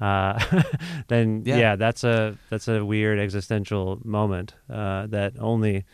[0.00, 0.34] uh,
[1.08, 1.58] then Yeah.
[1.58, 1.76] yeah.
[1.76, 5.84] that's a that's a weird existential moment uh, that only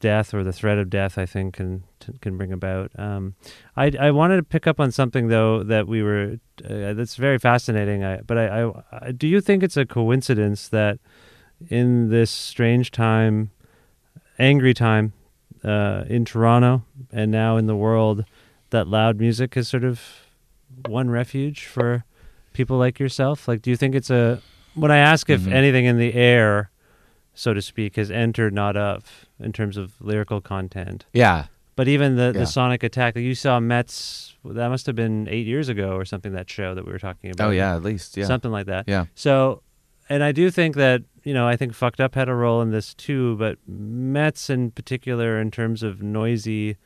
[0.00, 1.82] death or the threat of death, I think, can
[2.20, 2.90] can bring about.
[2.98, 3.34] Um,
[3.76, 7.38] I I wanted to pick up on something though that we were uh, that's very
[7.38, 8.04] fascinating.
[8.04, 8.72] I, but I, I,
[9.08, 10.98] I do you think it's a coincidence that
[11.68, 13.50] in this strange time,
[14.38, 15.12] angry time,
[15.64, 18.24] uh, in Toronto and now in the world,
[18.70, 20.00] that loud music is sort of
[20.86, 22.04] one refuge for
[22.52, 23.46] people like yourself?
[23.48, 24.40] Like, do you think it's a
[24.74, 25.52] when I ask if Mhm.
[25.52, 26.70] anything in the air,
[27.34, 31.04] so to speak, has entered, not of, in terms of lyrical content?
[31.12, 31.46] Yeah.
[31.76, 32.40] But even the, Yeah.
[32.40, 36.04] the Sonic Attack that you saw Metz, that must have been eight years ago or
[36.04, 36.32] something.
[36.32, 37.48] That show that we were talking about.
[37.48, 38.26] Oh yeah, at least yeah.
[38.26, 38.84] something like that.
[38.86, 39.06] Yeah.
[39.14, 39.62] So,
[40.08, 42.70] and I do think that you know I think Fucked Up had a role in
[42.70, 46.76] this too, but Metz in particular, in terms of noisy,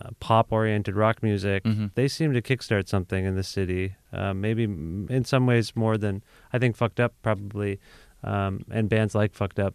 [0.00, 1.90] uh, pop-oriented rock music, Mhm.
[1.94, 3.94] they seem to kickstart something in the city.
[4.12, 7.78] Uh, maybe in some ways more than I think Fucked Up probably,
[8.22, 9.74] um, and bands like Fucked Up.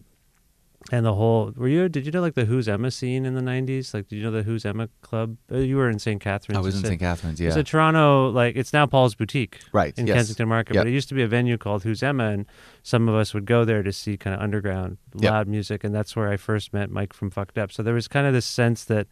[0.93, 1.89] And the whole, were you?
[1.89, 3.93] Did you know like the Who's Emma scene in the '90s?
[3.93, 5.35] Like, did you know the Who's Emma club?
[5.51, 6.21] Uh, you were in St.
[6.21, 6.57] Catharines.
[6.57, 6.85] I was in.
[6.85, 6.99] St.
[6.99, 7.39] Catharines.
[7.41, 7.59] It's Yeah.
[7.61, 10.15] a Toronto, like it's now Paul's Boutique, Right, in yes.
[10.15, 10.75] Kensington Market.
[10.75, 10.81] Yep.
[10.85, 12.45] But it used to be a venue called Who's Emma, and
[12.81, 15.31] some of us would go there to see kind of underground Yep.
[15.31, 17.71] loud music, and that's where I first met Mike from Fucked Up.
[17.73, 19.05] So there was kind of this sense that,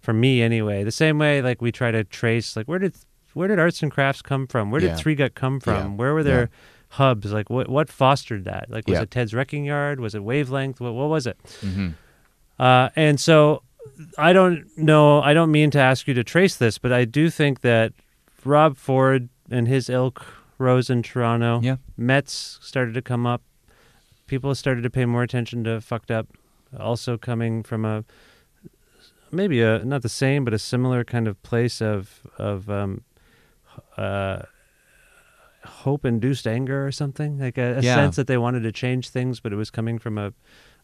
[0.00, 2.94] for me anyway, the same way like we try to trace like where did
[3.34, 4.70] where did arts and crafts come from?
[4.72, 4.96] Where did Yeah.
[4.96, 5.92] Three Gut come from?
[5.92, 5.96] Yeah.
[5.96, 6.50] Where were there
[6.92, 7.32] hubs?
[7.32, 8.70] Like what what fostered that?
[8.70, 9.02] Like was Yeah.
[9.02, 10.00] it Ted's Wrecking Yard?
[10.00, 10.80] Was it Wavelength?
[10.80, 11.36] What what was it?
[11.60, 11.90] hmm
[12.58, 13.62] Uh, and so
[14.18, 17.28] I don't know, I don't mean to ask you to trace this, but I do
[17.30, 17.92] think that
[18.44, 20.24] Rob Ford and his ilk
[20.58, 21.60] rose in Toronto.
[21.62, 21.76] Yeah.
[21.96, 23.42] Metz started to come up.
[24.26, 26.26] People started to pay more attention to fucked up.
[26.78, 28.04] Also coming from a
[29.30, 33.02] maybe a not the same, but a similar kind of place of of um,
[33.96, 34.42] uh,
[35.64, 37.94] hope induced anger or something like a, a Yeah.
[37.94, 40.32] sense that they wanted to change things, but it was coming from a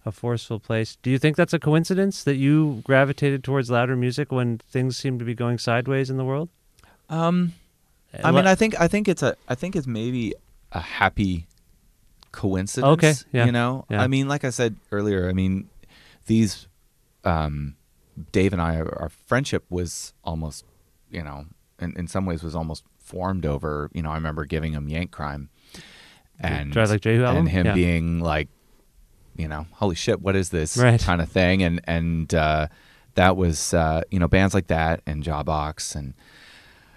[0.04, 0.96] a forceful place.
[1.02, 5.18] Do you think that's a coincidence that you gravitated towards louder music when things seem
[5.18, 6.48] to be going sideways in the world?
[7.10, 7.54] Um,
[8.22, 10.34] I mean, I think I think it's a I think it's maybe
[10.72, 11.46] a happy
[12.32, 12.92] coincidence.
[12.92, 14.02] Okay, yeah, You know, yeah.
[14.02, 15.68] I mean, like I said earlier, I mean,
[16.26, 16.68] these,
[17.24, 17.74] um,
[18.32, 20.64] Dave and I, our friendship was almost,
[21.10, 21.46] you know,
[21.80, 23.90] in, in some ways was almost formed over.
[23.94, 25.48] You know, I remember giving him Yank Crime,
[26.40, 27.38] and Drive Like Jehu album?
[27.40, 27.74] and him Yeah.
[27.74, 28.48] being like,
[29.36, 31.00] you know, holy shit, what is this Right.
[31.00, 31.62] kind of thing?
[31.62, 32.68] And and uh,
[33.14, 36.14] that was uh, you know bands like that and Jawbox and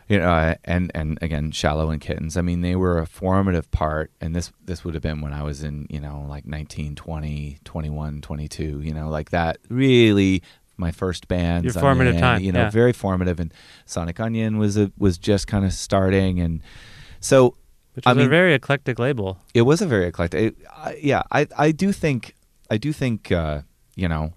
[0.10, 2.36] you know, uh, and and again, Shallow and Kittens.
[2.36, 5.42] I mean, they were a formative part, and this this would have been when I
[5.44, 9.58] was in, you know, like 19, 20, 21, 22, you know, like that.
[9.70, 10.44] Really,
[10.82, 11.64] my first band.
[11.64, 12.70] Your formative time, you know, yeah.
[12.82, 13.40] very formative.
[13.40, 13.54] And
[13.86, 16.62] Sonic Unyon was a, was just kind of starting, and
[17.22, 17.56] so
[17.94, 19.38] Which I was a mean, very eclectic label.
[19.54, 20.40] it was a very eclectic.
[20.42, 20.56] It,
[20.88, 22.36] I, yeah, I I do think
[22.70, 23.62] I do think uh,
[23.96, 24.34] you know,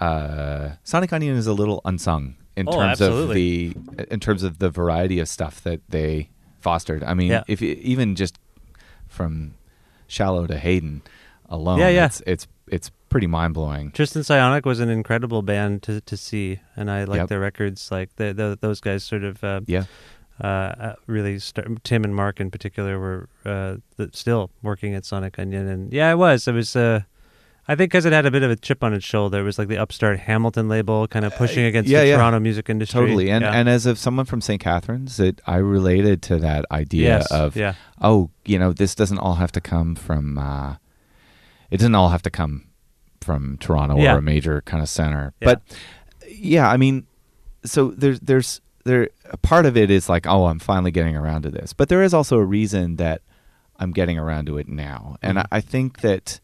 [0.00, 3.68] uh, Sonic Unyon is a little unsung in Oh, terms absolutely.
[3.68, 6.30] of the in terms of the variety of stuff that they
[6.60, 7.02] fostered.
[7.04, 7.44] I mean, Yeah.
[7.48, 8.38] if even just
[9.08, 9.54] from
[10.06, 11.02] Shallow to Hayden
[11.48, 12.06] alone, Yeah, yeah.
[12.06, 13.90] it's it's it's pretty mind blowing.
[13.92, 17.28] Tristan Psionic was an incredible band to to see, and I like Yep.
[17.28, 17.90] their records.
[17.90, 19.84] Like the, the, those guys, sort of, uh, Yeah,
[20.42, 21.38] uh, uh, really.
[21.38, 23.76] Start, Tim and Mark in particular were uh,
[24.12, 26.48] still working at Sonic Unyon, and yeah, it was.
[26.48, 26.74] It was.
[26.74, 27.00] Uh,
[27.68, 29.38] I think because it had a bit of a chip on its shoulder.
[29.40, 32.16] It was like the upstart Hamilton label, kind of pushing against Uh, yeah, the yeah.
[32.16, 33.00] Toronto music industry.
[33.00, 33.30] totally.
[33.30, 33.52] And yeah.
[33.52, 34.60] and as of someone from St.
[34.60, 39.18] Catharines, it I related to that idea yes, of yeah, oh, you know, this doesn't
[39.18, 40.38] all have to come from.
[40.38, 40.76] Uh,
[41.70, 42.64] it doesn't all have to come
[43.30, 44.14] from Toronto Yeah.
[44.14, 45.32] or a major kind of center.
[45.40, 45.44] Yeah.
[45.46, 45.62] But
[46.28, 47.06] yeah, I mean,
[47.64, 51.42] so there's there's there a part of it is like, oh, I'm finally getting around
[51.42, 51.72] to this.
[51.72, 53.22] But there is also a reason that
[53.78, 55.42] I'm getting around to it now, and Mhm.
[55.52, 56.40] I, I think that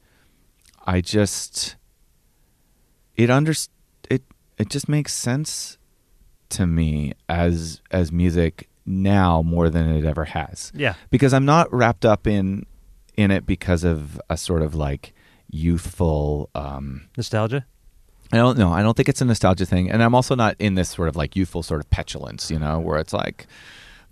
[0.86, 1.76] I just
[3.16, 3.52] it under
[4.10, 4.22] it
[4.58, 5.78] it just makes sense
[6.50, 10.94] to me as as music now more than it ever has yeah.
[11.10, 12.64] because I'm not wrapped up in
[13.16, 15.12] in it because of a sort of like
[15.56, 17.64] youthful um Nostalgia.
[18.32, 18.72] I don't know.
[18.72, 21.16] I don't think it's a nostalgia thing and I'm also not in this sort of
[21.16, 23.46] like youthful sort of petulance, you know, where it's like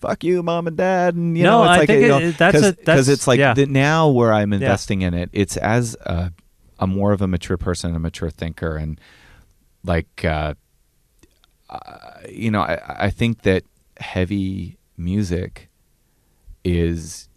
[0.00, 2.18] fuck you mom and dad and you No, know it's I like think you know,
[2.18, 3.54] it- that's cuz it's like yeah.
[3.54, 6.32] the, now where I'm investing in it it's as a,
[6.78, 9.00] a more of a mature person, a mature thinker and
[9.84, 10.54] like uh,
[11.70, 11.78] uh
[12.30, 13.64] you know, I I think that
[13.98, 15.68] heavy music
[16.64, 17.28] is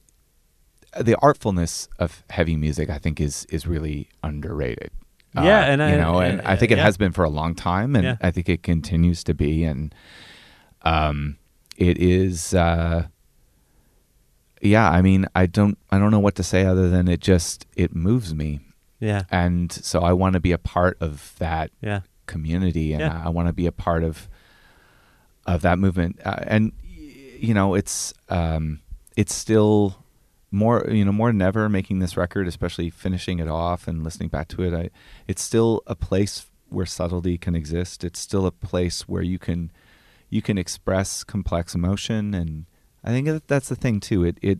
[1.01, 2.89] the artfulness of heavy music.
[2.89, 4.91] I think is is really underrated.
[5.35, 6.83] Yeah, Uh, and I- you know, and I think it yeah.
[6.85, 8.17] has been for a long time, and Yeah.
[8.21, 9.93] I think it continues to be, and
[10.83, 11.37] um,
[11.77, 12.53] it is.
[12.53, 13.07] Uh,
[14.61, 17.67] yeah, I mean, I don't, I don't know what to say other than it just
[17.75, 18.59] it moves me,
[18.99, 19.23] Yeah.
[19.29, 22.01] and so I want to be a part of that Yeah.
[22.25, 23.21] community and Yeah.
[23.23, 24.27] I, want to be a part of
[25.45, 26.73] of that movement uh, and
[27.39, 28.81] you know it's um
[29.15, 30.03] it's still
[30.51, 34.29] more you know more than ever making this record especially finishing it off and listening
[34.29, 34.89] back to it I
[35.27, 39.71] it's still a place where subtlety can exist it's still a place where you can
[40.29, 42.65] you can express complex emotion and
[43.03, 44.59] I think that that's the thing too it it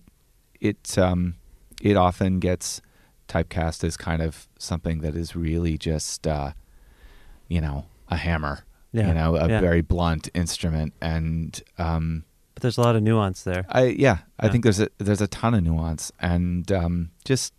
[0.60, 1.36] it um
[1.82, 2.82] it often gets
[3.28, 6.52] typecast as kind of something that is really just uh
[7.50, 8.66] you know, a hammer.
[8.92, 9.62] Yeah, You know, a yeah.
[9.62, 10.94] very blunt instrument.
[11.02, 12.24] And um
[12.58, 13.68] But there's a lot of nuance there.
[13.70, 17.54] I yeah, I think there's a there's a ton of nuance and um just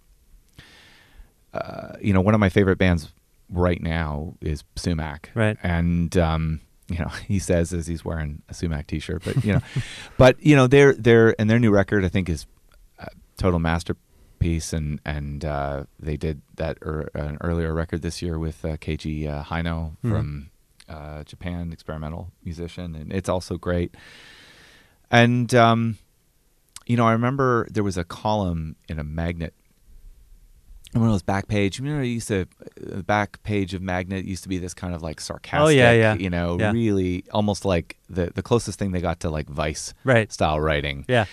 [1.55, 3.12] uh you know, one of my favorite bands
[3.49, 5.30] right now is Sumac.
[5.36, 5.57] Right.
[5.62, 9.61] And um you know, he says as he's wearing a Sumac t-shirt, but you know,
[10.18, 12.46] but you know, their their and their new record I think is
[12.99, 18.36] a total masterpiece and and uh they did that er, an earlier record this year
[18.36, 20.11] with uh, Keiji uh, Haino Mhm.
[20.11, 20.51] from
[20.88, 23.94] uh Japan experimental musician and it's also great.
[25.11, 25.98] And um
[26.86, 29.54] you know, I remember there was a column in a magnet
[30.94, 31.78] one of those back page.
[31.78, 32.46] You know, it used to
[32.80, 35.92] the back page of Magnet used to be this kind of like sarcastic, Oh, yeah,
[35.92, 36.14] yeah.
[36.14, 36.72] you know, Yeah.
[36.72, 40.32] really almost like the the closest thing they got to like Vice Right.
[40.32, 41.04] style writing.
[41.06, 41.26] Yeah.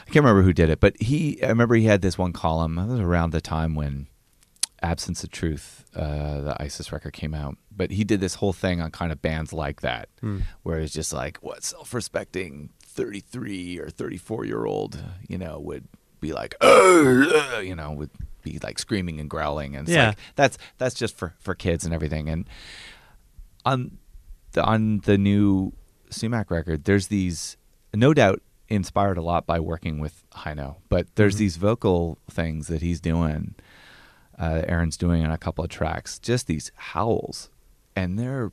[0.00, 2.78] I can't remember who did it, but he I remember he had this one column.
[2.78, 4.06] It was around the time when
[4.82, 7.58] Absence of Truth, uh, the ISIS record came out.
[7.70, 10.40] But he did this whole thing on kind of bands like that, Hmm.
[10.62, 15.84] where it's just like what self-respecting 33 or 34 year old, you know, would
[16.20, 18.10] be like, "Ugh, ugh," you know, would
[18.42, 20.08] be like screaming and growling, and it's Yeah.
[20.08, 22.28] like that's that's just for for kids and everything.
[22.28, 22.48] And
[23.64, 23.98] on
[24.52, 25.72] the on the new
[26.10, 27.56] Sumac record, there's these
[27.94, 31.38] no doubt inspired a lot by working with Haino, but there's Mhm.
[31.38, 33.54] these vocal things that he's doing,
[34.38, 37.48] uh, Aaron's doing on a couple of tracks, just these howls,
[37.94, 38.50] and they're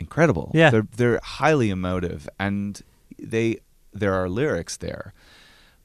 [0.00, 0.50] incredible.
[0.54, 0.70] Yeah.
[0.70, 2.80] they're they're highly emotive, and
[3.18, 3.58] they
[3.92, 5.12] there are lyrics there,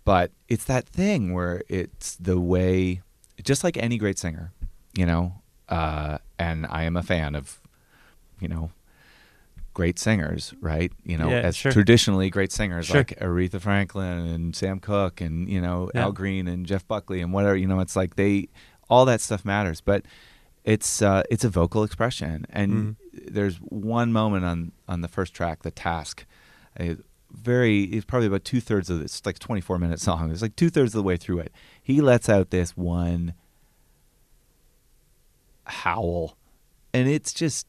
[0.05, 3.01] but it's that thing where it's the way,
[3.43, 4.51] just like any great singer,
[4.97, 5.35] you know.
[5.67, 7.61] Uh, and I am a fan of,
[8.39, 8.71] you know,
[9.75, 10.91] great singers, right?
[11.03, 11.71] You know, Yeah, as sure.
[11.71, 12.97] traditionally great singers Sure.
[12.97, 16.05] like Aretha Franklin and Sam Cooke and you know Yeah.
[16.05, 17.55] Al Green and Jeff Buckley and whatever.
[17.55, 18.49] You know, it's like they
[18.89, 20.03] all that stuff matters, but
[20.63, 22.45] it's uh, it's a vocal expression.
[22.49, 23.33] And Mm-hmm.
[23.33, 26.25] there's one moment on on the first track, the task.
[27.31, 29.17] very, it's probably about two thirds of this.
[29.19, 30.31] It's like a 24 minute song.
[30.31, 31.51] It's like two thirds of the way through it.
[31.81, 33.33] He lets out this one
[35.65, 36.37] howl,
[36.93, 37.67] and it's just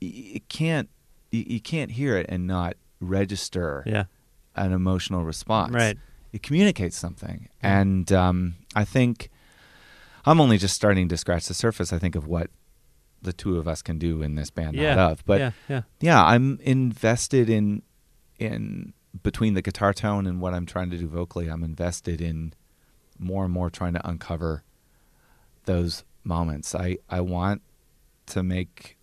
[0.00, 0.88] you can't
[1.30, 4.04] you, you can't hear it and not register Yeah.
[4.56, 5.72] an emotional response.
[5.72, 5.96] Right.
[6.32, 9.30] It communicates something, and um, I think
[10.26, 11.92] I'm only just starting to scratch the surface.
[11.92, 12.50] I think of what
[13.22, 14.94] the two of us can do in this band, Yeah.
[14.94, 15.24] not of.
[15.26, 15.82] But Yeah, yeah.
[16.00, 17.82] yeah, I'm invested in
[18.38, 21.48] in between the guitar tone and what I'm trying to do vocally.
[21.48, 22.52] I'm invested in
[23.18, 24.64] more and more trying to uncover
[25.64, 26.74] those moments.
[26.74, 27.62] I I want
[28.26, 28.96] to make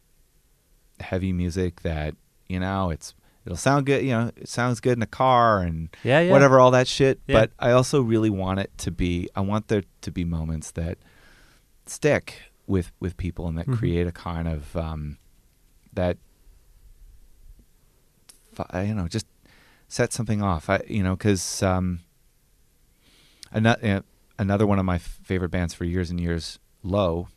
[0.99, 2.15] heavy music that
[2.47, 3.13] you know it's
[3.45, 4.03] it'll sound good.
[4.03, 6.32] You know, it sounds good in a car and Yeah, yeah.
[6.32, 7.19] whatever all that shit.
[7.28, 7.39] Yeah.
[7.39, 9.30] But I also really want it to be.
[9.36, 10.97] I want there to be moments that
[11.91, 13.77] stick with with people and that Mhm.
[13.77, 15.17] create a kind of um,
[15.93, 16.17] that
[18.75, 19.25] you know just
[19.87, 20.69] set something off.
[20.69, 21.99] I you know because um,
[23.51, 24.03] another
[24.39, 27.27] another one of my favorite bands for years and years, Low,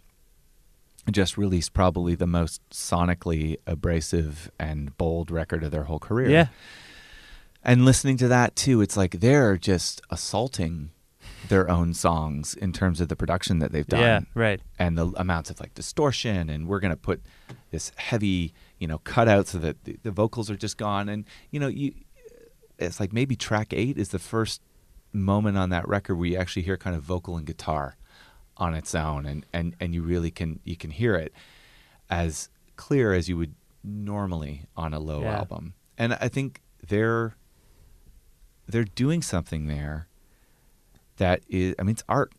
[1.10, 6.30] just released probably the most sonically abrasive and bold record of their whole career.
[6.30, 6.46] Yeah.
[7.62, 10.90] And listening to that too, it's like they're just assaulting
[11.48, 14.00] their own songs in terms of the production that they've done.
[14.00, 14.60] Yeah, right.
[14.78, 17.22] And the amounts of like distortion and we're gonna put
[17.70, 21.08] this heavy, you know, cutout so that the, the vocals are just gone.
[21.08, 21.92] And you know, you
[22.78, 24.60] it's like maybe track eight is the first
[25.12, 27.96] moment on that record where you actually hear kind of vocal and guitar
[28.56, 31.32] on its own and, and, and you really can you can hear it
[32.10, 35.38] as clear as you would normally on a low Yeah.
[35.38, 35.74] album.
[35.98, 37.36] And I think they're
[38.66, 40.08] they're doing something there
[41.18, 42.32] that is I mean it's art.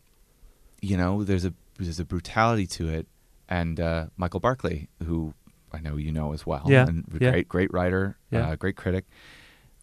[0.82, 3.06] You know, there's a there's a brutality to it
[3.48, 5.34] and uh, Michael Barclay, who
[5.72, 7.30] I know you know as well, Yeah, and a yeah.
[7.30, 8.48] great great writer, Yeah.
[8.50, 9.04] uh, great critic.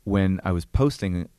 [0.03, 1.29] When I was posting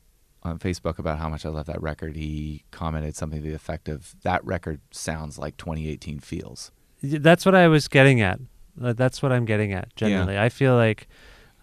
[0.43, 3.89] on Facebook about how much I love that record, he commented something to the effect
[3.89, 6.71] of that record sounds like 2018 feels.
[7.01, 8.39] That's what I was getting at.
[8.77, 9.95] That's what I'm getting at.
[9.95, 11.07] Generally, I feel like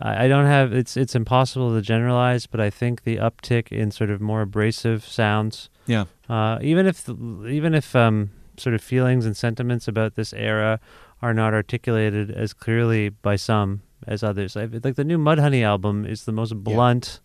[0.04, 0.72] I don't have.
[0.72, 5.04] It's it's impossible to generalize, but I think the uptick in sort of more abrasive
[5.04, 6.06] sounds, Yeah.
[6.28, 10.80] uh, even if even if um, sort of feelings and sentiments about this era
[11.20, 14.56] are not articulated as clearly by some as others.
[14.56, 17.20] I, like the new Mudhoney album is the most blunt,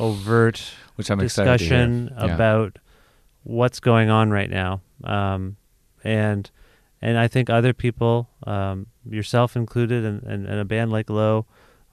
[0.00, 2.34] overt Which I'm discussion Yeah.
[2.34, 2.78] about
[3.44, 5.56] what's going on right now, um,
[6.02, 6.50] and
[7.00, 11.46] and I think other people, um, yourself included, and, and, and a band like Low,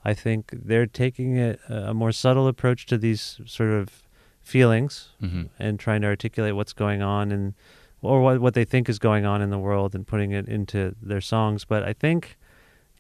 [0.06, 4.04] I think they're taking a, a more subtle approach to these sort of
[4.44, 5.50] feelings Mhm.
[5.58, 7.54] and trying to articulate what's going on and
[8.02, 10.96] or what what they think is going on in the world and putting it into
[11.02, 11.66] their songs.
[11.66, 12.38] But I think,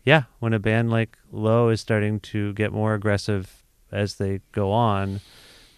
[0.03, 4.71] yeah, when a band like Low is starting to get more aggressive as they go
[4.71, 5.19] on,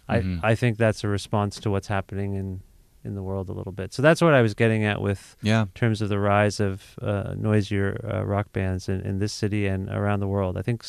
[0.10, 0.40] Mhm.
[0.44, 2.62] I I think that's a response to what's happening in
[3.04, 3.94] in the world a little bit.
[3.94, 5.62] So that's what I was getting at with Yeah.
[5.64, 9.66] in terms of the rise of uh, noisier uh, rock bands in, in this city
[9.68, 10.58] and around the world.
[10.58, 10.84] I think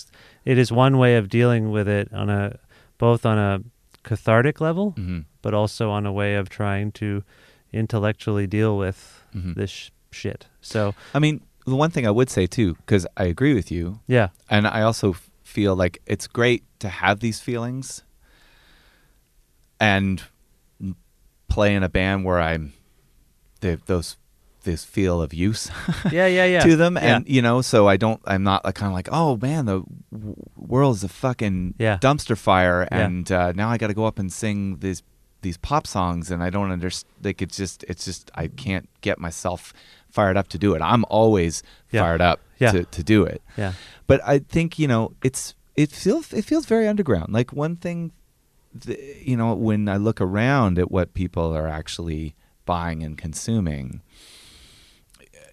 [0.44, 2.58] it is one way of dealing with it on a
[2.98, 3.60] both on a
[4.02, 5.24] cathartic level, Mhm.
[5.42, 7.22] but also on a way of trying to
[7.72, 9.54] intellectually deal with Mhm.
[9.54, 10.46] this sh- shit.
[10.60, 14.00] So I mean, the one thing I would say too, because I agree with you,
[14.06, 18.02] yeah, and I also feel like it's great to have these feelings
[19.80, 20.22] and
[21.58, 22.72] play in a band where I'm
[23.60, 24.16] the, those
[24.64, 25.70] this feel of use
[26.12, 26.60] yeah, yeah, yeah.
[26.60, 27.16] to them, Yeah.
[27.16, 28.20] and you know, so I don't.
[28.26, 29.82] I'm not like kind of like, oh man, the
[30.12, 31.98] w- world's a fucking Yeah.
[32.00, 33.06] dumpster fire, Yeah.
[33.06, 35.02] and uh, now I got to go up and sing these
[35.42, 37.12] these pop songs, and I don't understand.
[37.24, 39.72] Like it's just, it's just, I can't get myself
[40.10, 40.82] fired up to do it.
[40.82, 42.02] I'm always Yeah.
[42.02, 42.72] fired up Yeah.
[42.72, 43.72] to to do it yeah,
[44.06, 47.32] but I think you know it's it feels it feels very underground.
[47.32, 48.10] Like one thing,
[48.82, 54.02] th you know, when I look around at what people are actually buying and consuming,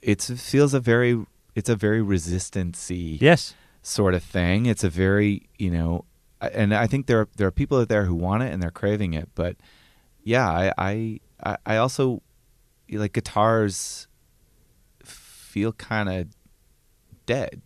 [0.02, 4.66] it feels a very it's a very resistancy yes, sort of thing.
[4.66, 6.06] It's a very you know,
[6.42, 8.72] and I think there are, there are people out there who want it and they're
[8.72, 9.30] craving it.
[9.36, 9.56] But
[10.24, 12.22] yeah, I I, I also
[12.90, 14.08] like guitars
[15.04, 16.28] feel kind of
[17.26, 17.62] dead.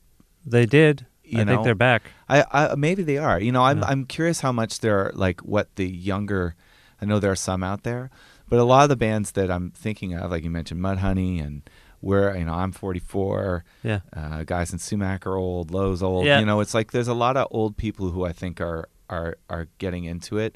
[0.46, 1.06] they did.
[1.30, 2.04] You I know, think they're back.
[2.28, 3.40] I, I maybe they are.
[3.40, 3.86] You know, I'm Yeah.
[3.88, 6.56] I'm curious how much they're like what the younger.
[7.02, 8.10] I know there are some out there,
[8.50, 11.62] but a lot of the bands that I'm thinking of, like you mentioned, Mudhoney and
[12.02, 13.64] where you know I'm 44.
[13.84, 16.26] Yeah, Uh, guys in Sumac are old, Low's old.
[16.26, 16.40] Yeah.
[16.40, 19.38] You know, it's like there's a lot of old people who I think are are
[19.50, 20.56] are getting into it,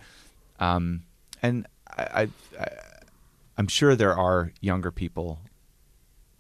[0.59, 1.03] um,
[1.41, 1.65] and
[1.97, 2.28] I, I,
[2.59, 2.67] I
[3.57, 5.39] I'm sure there are younger people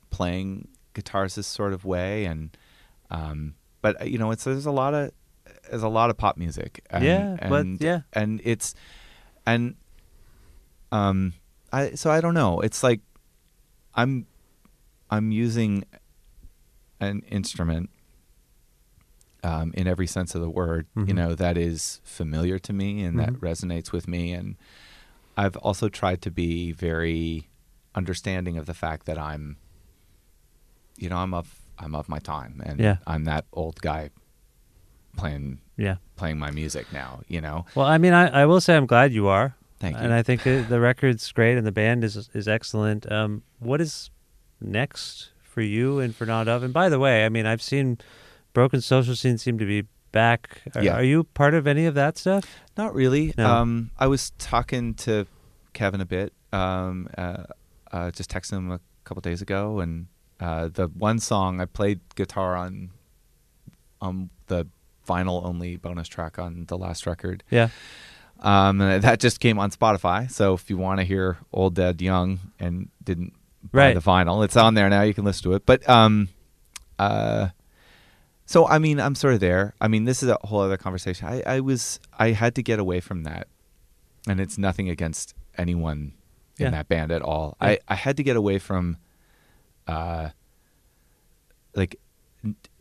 [0.09, 2.55] playing guitars this sort of way, and
[3.11, 5.11] um, but you know, it's there's a lot of
[5.69, 6.83] there's a lot of pop music.
[6.89, 8.01] And, Yeah, but- and, yeah.
[8.13, 8.73] and it's
[9.45, 9.75] and
[10.91, 11.33] um,
[11.71, 12.59] I so I don't know.
[12.61, 13.01] It's like
[13.93, 14.25] I'm
[15.11, 15.83] I'm using
[16.99, 17.89] an instrument
[19.43, 21.15] um, in every sense of the word, you Mhm.
[21.15, 23.39] know, that is familiar to me and that Mhm.
[23.39, 24.31] resonates with me.
[24.31, 24.55] And
[25.35, 27.49] I've also tried to be very
[27.93, 29.57] understanding of the fact that I'm,
[30.97, 32.97] you know, I'm of I'm of my time, and Yeah.
[33.05, 34.09] I'm that old guy
[35.17, 35.95] playing yeah.
[36.15, 37.21] playing my music now.
[37.27, 39.55] You know, Well, I mean, I, I will say I'm glad you are.
[39.79, 40.03] Thank you.
[40.03, 40.13] And.
[40.13, 43.11] I think the, the record's great and the band is is excellent.
[43.11, 44.09] Um, what is
[44.61, 46.63] next for you and for Not Of?
[46.63, 47.97] And by the way, I mean, I've seen
[48.53, 50.61] Broken Social Scene seem to be back.
[50.75, 50.93] Are, Yeah.
[50.95, 52.45] are you part of any of that stuff?
[52.77, 53.33] Not really.
[53.37, 53.47] No.
[53.49, 55.27] Um, I was talking to
[55.73, 56.33] Kevin a bit.
[56.53, 57.43] Um, uh,
[57.91, 60.07] uh, just texting him a couple days ago, and
[60.43, 62.89] uh, the one song I played guitar on,
[64.01, 64.67] on the
[65.07, 67.43] vinyl only bonus track on the last record.
[67.49, 67.69] Yeah.
[68.39, 70.29] Um, and that just came on Spotify.
[70.29, 73.33] So if you want to hear Old Dead Young and didn't
[73.71, 73.93] buy Right.
[73.95, 75.03] the vinyl, it's on there now.
[75.03, 75.65] You can listen to it.
[75.65, 76.27] But um,
[76.99, 77.49] uh,
[78.45, 79.73] so I mean, I'm sort of there.
[79.79, 81.27] I mean, this is a whole other conversation.
[81.27, 83.47] I, I was I had to get away from that,
[84.27, 86.13] and it's nothing against anyone
[86.57, 86.71] in Yeah.
[86.71, 87.55] that band at all.
[87.61, 87.67] Yeah.
[87.69, 88.97] I I had to get away from,
[89.87, 90.29] uh,
[91.75, 91.99] like.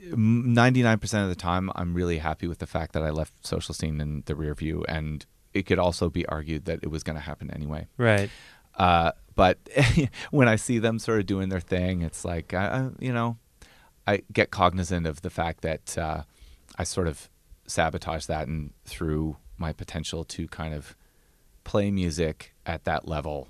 [0.01, 4.01] 99% of the time I'm really happy with the fact that I left social scene
[4.01, 5.25] in the rear view and
[5.55, 7.87] it could also be argued that it was going to happen anyway.
[7.97, 8.31] Right.
[8.75, 9.59] Uh, but
[10.31, 13.37] when I see them sort of doing their thing, it's like, I, I, you know,
[14.07, 16.23] I get cognizant of the fact that uh,
[16.77, 17.29] I sort of
[17.67, 20.97] sabotage that and through my potential to kind of
[21.65, 23.49] play music at that level,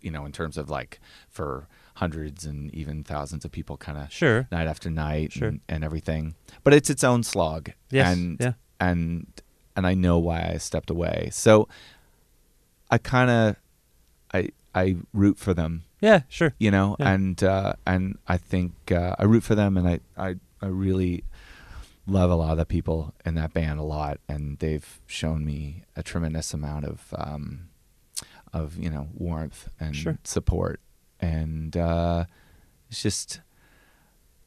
[0.00, 1.66] you know, in terms of like for
[2.00, 4.48] hundreds and even thousands of people kind of Sure.
[4.50, 5.48] night after night Sure.
[5.48, 6.34] and, and everything.
[6.64, 7.70] But it's its own slog.
[7.90, 8.52] Yes, And, yeah.
[8.80, 9.26] and,
[9.76, 11.28] and I know why I stepped away.
[11.32, 11.68] So
[12.90, 13.56] I kind of
[14.32, 16.54] I I root for them, Yeah, sure.
[16.58, 17.12] you know, Yeah.
[17.12, 21.24] and uh, and I think uh, I root for them, and I, I I really
[22.06, 25.82] love a lot of the people in that band a lot, and they've shown me
[25.96, 27.68] a tremendous amount of um,
[28.52, 30.18] of you know warmth and Sure.
[30.24, 30.80] support,
[31.20, 32.24] and uh,
[32.90, 33.40] it's just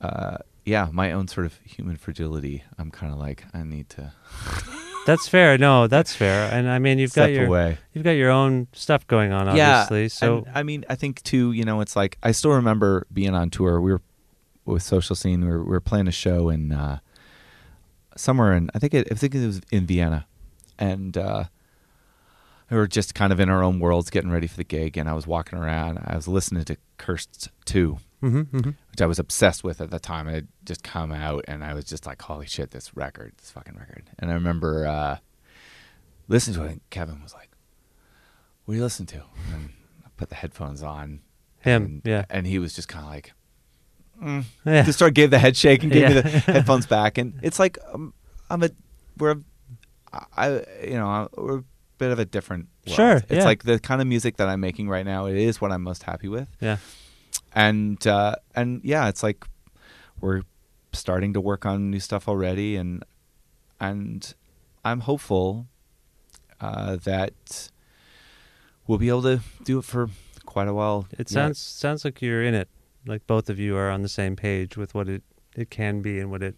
[0.02, 2.64] uh, yeah, my own sort of human fragility.
[2.78, 4.14] I'm kind of like I need to
[5.06, 5.58] That's fair.
[5.58, 6.50] No, that's fair.
[6.52, 7.78] And I mean, you've step got your away.
[7.94, 10.10] you've got your own stuff going on, obviously.
[10.10, 11.52] so and, I mean, I think too.
[11.52, 13.82] You know, it's like I still remember being on tour.
[13.82, 14.02] We were
[14.66, 15.42] with Social Scene.
[15.42, 17.00] We were, we were playing a show in uh,
[18.16, 20.26] somewhere in I think it, I think it was in Vienna,
[20.80, 21.46] and uh,
[22.74, 24.98] we were just kind of in our own worlds, getting ready for the gig.
[24.98, 26.00] And I was walking around.
[26.06, 28.76] I was listening to Cursed Two, Mhm, mhm.
[28.92, 30.28] which I was obsessed with at the time.
[30.28, 33.52] It had just come out, and I was just like, "Holy shit, this record, this
[33.52, 35.18] fucking record!" And I remember uh,
[36.28, 36.72] listening to it.
[36.72, 37.50] And Kevin was like,
[38.66, 39.70] "What do you listen to?" And
[40.06, 41.22] I put the headphones on.
[41.60, 42.26] Him, and, yeah.
[42.30, 43.34] and he was just kind of like,
[44.22, 44.44] mm.
[44.66, 44.84] Yeah.
[44.84, 47.18] just sort of gave the head shake and gave me the headphones back.
[47.18, 48.14] And it's like, um,
[48.50, 48.70] I'm a,
[49.18, 49.38] we're,
[50.36, 51.64] I, you know, we're
[51.98, 52.68] bit of a different.
[52.86, 52.96] World.
[52.96, 53.44] Sure, it's yeah.
[53.44, 55.26] like the kind of music that I'm making right now.
[55.26, 56.78] It is what I'm most happy with yeah.
[57.54, 59.46] and uh, and yeah, it's like
[60.20, 60.44] we're
[60.92, 63.04] starting to work on new stuff already, and
[63.80, 64.34] and
[64.86, 65.68] I'm hopeful
[66.62, 67.70] uh, that
[68.88, 70.10] we'll be able to do it for
[70.46, 71.08] quite a while.
[71.12, 71.30] It yet.
[71.30, 72.70] sounds sounds like you're in it.
[73.06, 75.24] Like both of you are on the same page with what it
[75.56, 76.56] it can be and what it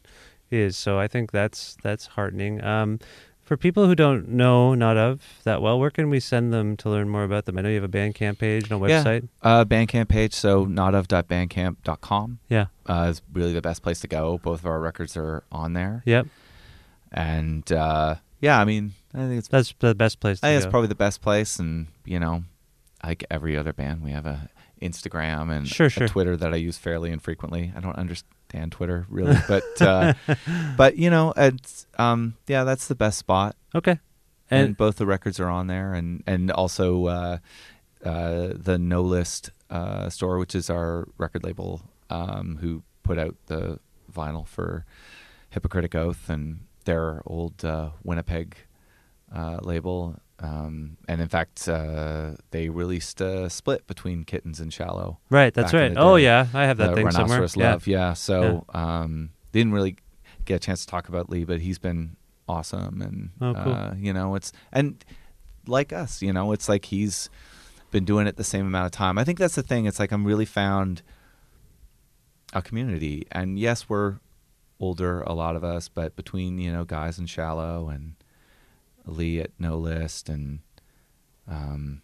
[0.51, 0.77] is.
[0.77, 2.63] So I think that's that's heartening.
[2.63, 2.99] Um,
[3.45, 6.89] for people who don't know, not of that well, where can we send them to
[6.89, 7.57] learn more about them?
[7.57, 9.03] I know you have a Bandcamp page and a yeah.
[9.03, 9.27] website.
[9.41, 12.65] Uh, Bandcamp page, so not notof.bandcamp.com Yeah.
[12.87, 14.39] uh, is really the best place to go.
[14.39, 16.27] Both of our records are on there, Yep.
[17.11, 20.63] and uh, yeah, I mean, I think it's That's the best place to I think
[20.63, 22.43] it's probably the best place, and you know,
[23.03, 24.49] like every other band, we have a
[24.81, 26.07] Instagram and Sure, sure.
[26.07, 27.71] Twitter that I use fairly infrequently.
[27.75, 28.31] I don't understand
[28.71, 30.13] Twitter really, but uh,
[30.77, 33.99] but you know, it's um, yeah, that's the best spot, okay.
[34.49, 37.37] and, And, both the records are on there, and and also uh,
[38.03, 43.35] uh, the No List uh, store, which is our record label, um, who put out
[43.47, 43.79] the
[44.13, 44.85] vinyl for
[45.49, 48.55] Hypocritic Oath and their old uh, Winnipeg
[49.33, 50.19] uh, label.
[50.39, 55.19] Um, and in fact, uh, they released a split between Kittens and Shallow.
[55.29, 55.93] right, that's right.
[55.95, 57.39] Oh yeah, I have that the thing somewhere.
[57.39, 57.71] Rhinoceros Yeah.
[57.71, 58.13] Love, yeah.
[58.13, 59.95] So um, didn't really
[60.43, 62.17] get a chance to talk about Lee, but he's been
[62.49, 63.73] awesome, and Oh, cool.
[63.73, 65.03] uh, you know, it's and
[65.67, 67.29] like us, you know, it's like he's
[67.91, 69.17] been doing it the same amount of time.
[69.17, 69.85] I think that's the thing.
[69.85, 71.01] It's like I'm really found
[72.53, 74.15] a community, and yes, we're
[74.79, 78.15] older, a lot of us, but between you know guys and Shallow and
[79.05, 80.59] Lee at No List, and
[81.47, 82.01] um,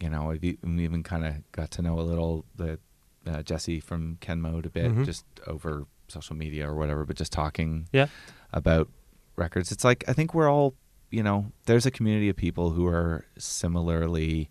[0.00, 2.78] you know, we even kind of got to know a little the
[3.26, 5.04] uh, Jesse from Ken Mode a bit, Mhm.
[5.04, 8.08] just over social media or whatever, but just talking Yeah.
[8.52, 8.88] about
[9.36, 9.70] records.
[9.72, 10.74] It's like I think we're all,
[11.10, 14.50] you know, there's a community of people who are similarly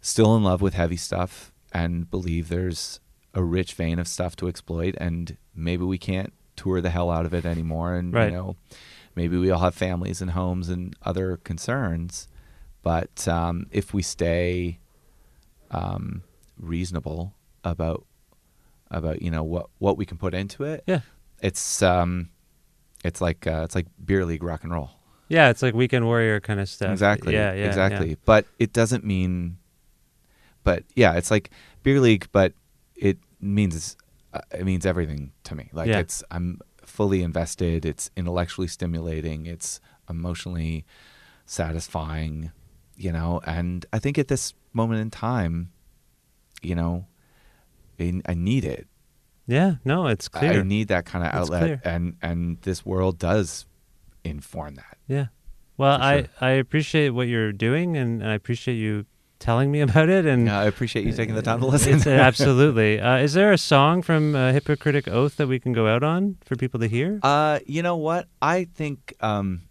[0.00, 3.00] still in love with heavy stuff and believe there's
[3.34, 7.24] a rich vein of stuff to exploit and maybe we can't tour the hell out
[7.24, 8.30] of it anymore and Right.
[8.30, 8.56] you know
[9.14, 12.28] maybe we all have families and homes and other concerns
[12.82, 14.78] but um, if we stay
[15.70, 16.22] um,
[16.58, 17.34] reasonable
[17.64, 18.04] about
[18.90, 21.00] about you know what what we can put into it Yeah.
[21.40, 22.28] it's um
[23.04, 24.90] it's like uh, it's like beer league rock and roll
[25.28, 26.90] Yeah, it's like weekend warrior kind of stuff.
[26.90, 27.66] exactly Yeah, yeah.
[27.66, 28.14] exactly yeah.
[28.24, 29.56] but it doesn't mean
[30.62, 31.50] but yeah it's like
[31.82, 32.52] beer league but
[32.94, 33.96] it means
[34.34, 35.98] uh, it means everything to me like Yeah.
[36.00, 36.60] it's i'm
[36.92, 39.80] fully invested it's intellectually stimulating it's
[40.10, 40.84] emotionally
[41.46, 42.52] satisfying
[42.96, 45.72] you know and i think at this moment in time
[46.60, 47.06] you know
[47.98, 48.86] i, I need it
[49.46, 50.60] Yeah, no, it's clear.
[50.60, 53.66] i need that kind of outlet and and this world does
[54.24, 55.26] inform that Yeah.
[55.78, 56.28] Well, For I.
[56.40, 59.06] I appreciate what you're doing, and I appreciate you
[59.42, 60.24] telling me about it.
[60.24, 63.00] And yeah, i appreciate you taking the time to listen It's- absolutely.
[63.00, 66.36] Uh, is there a song from uh, Hypocritic Oath that we can go out on
[66.44, 67.18] for people to hear?
[67.22, 68.28] Uh, you know what?
[68.40, 69.62] I think um,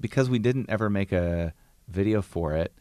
[0.00, 1.52] because we didn't ever make a
[1.88, 2.72] video for it,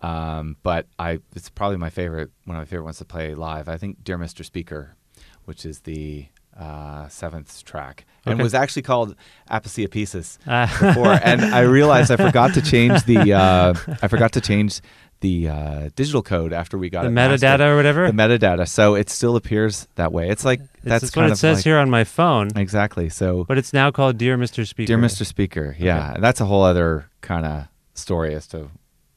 [0.00, 3.68] um, but I it's probably my favorite one of my favorite ones to play live.
[3.68, 4.44] I think "Dear Mr.
[4.44, 4.96] Speaker,"
[5.44, 6.26] which is the
[6.58, 8.42] uh, seventh track, and Okay.
[8.42, 9.14] was actually called
[9.50, 10.66] "Apacia Pieces" Ah.
[10.80, 11.18] before.
[11.22, 14.80] and I realized I forgot to change the uh, I forgot to change
[15.22, 18.06] the uh, digital code after we got the metadata or whatever.
[18.06, 20.28] The metadata, so it still appears that way.
[20.28, 23.08] It's like It's- that's kind what it of says like- here on my phone, Exactly.
[23.08, 24.66] So but it's now called Dear Mr.
[24.68, 24.86] Speaker.
[24.88, 25.24] Dear Mr.
[25.24, 27.64] Speaker, yeah, and that's a whole other kind of
[27.94, 28.68] story as to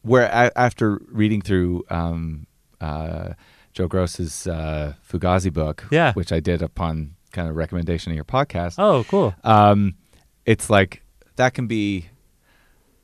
[0.03, 2.47] where a- after reading through um,
[2.79, 3.33] uh,
[3.73, 6.13] Joe Gross's uh, Fugazi book, Yeah.
[6.13, 9.35] which I did upon kind of recommendation of your podcast, Oh, cool.
[9.43, 9.95] um,
[10.45, 11.01] it's like
[11.35, 12.05] that can be,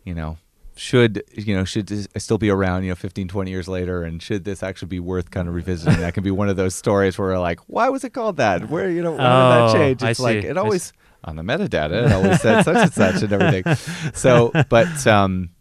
[0.06, 0.38] you know,
[0.82, 4.02] should you know should this still be around you know 15 20 years later?
[4.04, 6.00] And should this actually be worth kind of revisiting?
[6.00, 8.68] That can be one of those stories where like why was it called that?
[8.68, 10.04] Where you know why Oh, did that change?
[10.04, 10.92] I it's like it always
[11.24, 13.64] on the metadata it always said such and such and everything.
[14.16, 15.52] So but um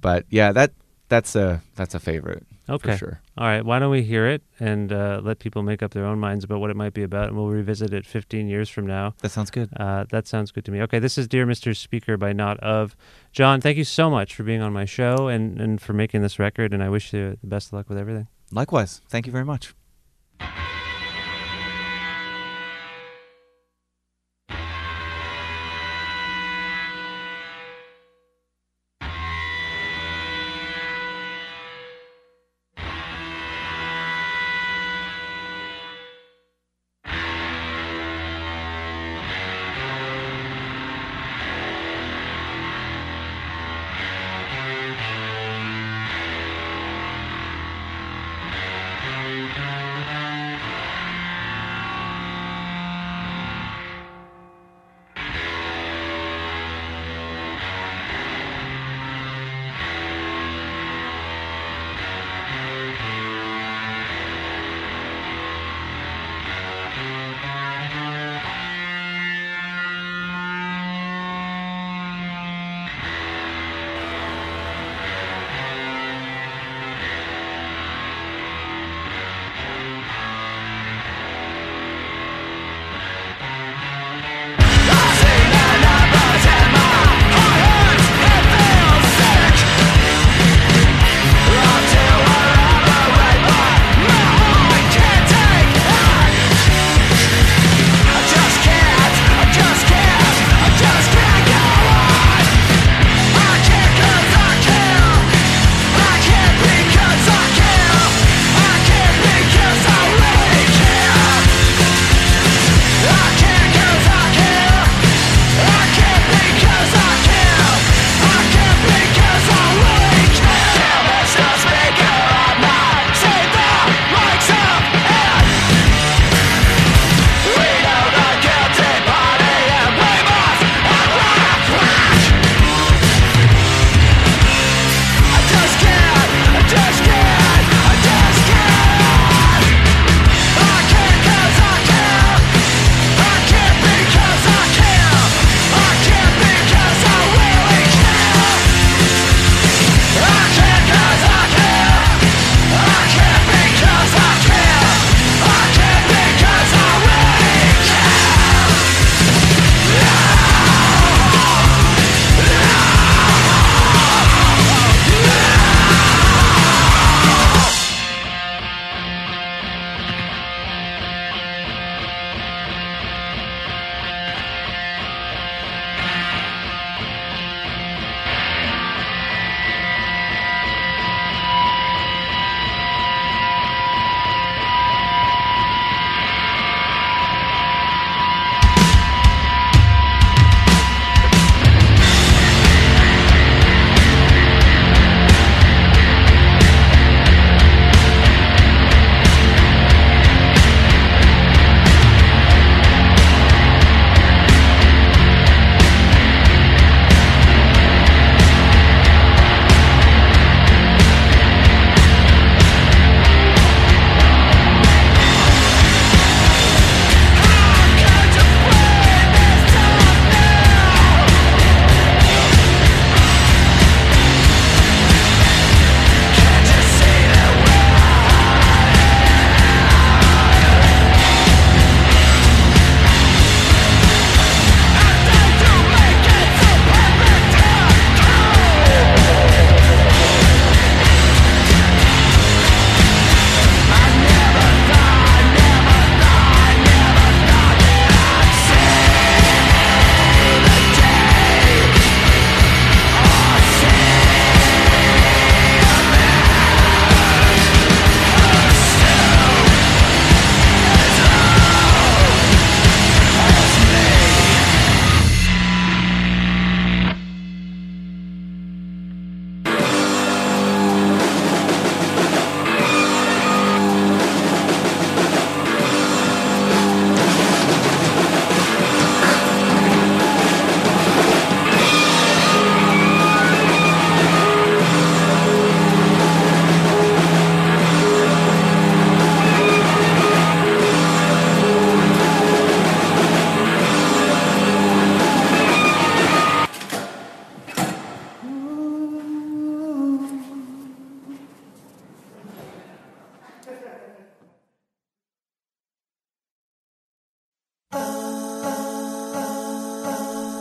[0.00, 0.70] but yeah that
[1.08, 2.92] that's a that's a favorite Okay.
[2.92, 3.64] for sure All right.
[3.64, 6.60] Why don't we hear it and uh, let people make up their own minds about
[6.60, 9.14] what it might be about, and we'll revisit it 15 years from now.
[9.22, 10.82] that sounds good Uh, that sounds good to me.
[10.82, 11.74] Okay, this is Dear Mr.
[11.74, 12.94] Speaker by Not Of.
[13.32, 16.38] John, thank you so much for being on my show and, and for making this
[16.38, 18.28] record, and I wish you the best of luck with everything.
[18.52, 19.74] likewise thank you very much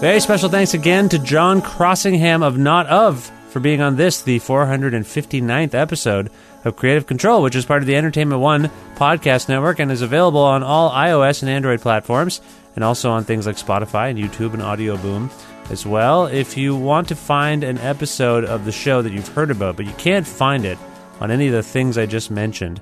[0.08, 4.40] Very special thanks again to John Crossingham of Not Of for being on this, the
[4.40, 6.32] 459th episode
[6.64, 10.40] of Creative Control, which is part of the Entertainment One podcast network and is available
[10.40, 12.40] on all iOS and Android platforms,
[12.76, 15.30] and also on things like Spotify and YouTube and Audio Boom
[15.70, 16.28] as well.
[16.28, 19.88] If you want to find an episode of the show that you've heard about, but
[19.88, 20.78] you can't find it
[21.20, 22.82] on any of the things I just mentioned,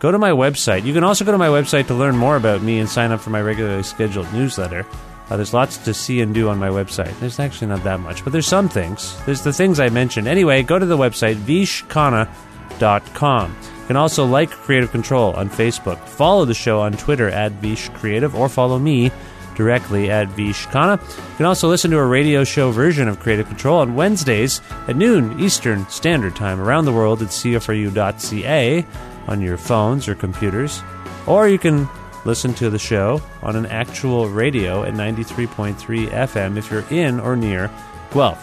[0.00, 0.84] go to my website.
[0.84, 3.20] You can also go to my website to learn more about me and sign up
[3.20, 4.84] for my regularly scheduled newsletter.
[5.28, 7.18] Uh, there's lots to see and do on my website.
[7.18, 9.18] There's actually not that much, but there's some things.
[9.26, 10.28] There's the things I mentioned.
[10.28, 13.50] Anyway, go to the website, vishkhanna.com.
[13.50, 17.88] You can also like Creative Control on Facebook, follow the show on Twitter at Vish
[17.90, 19.10] Creative, or follow me
[19.56, 21.00] directly at Vishkhanna.
[21.00, 24.96] You can also listen to a radio show version of Creative Control on Wednesdays at
[24.96, 28.86] noon Eastern Standard Time around the world at cfru.ca
[29.26, 30.82] on your phones or computers.
[31.26, 31.88] Or you can
[32.26, 35.76] listen to the show on an actual radio at 93.3
[36.08, 37.70] FM if you're in or near
[38.12, 38.42] Guelph.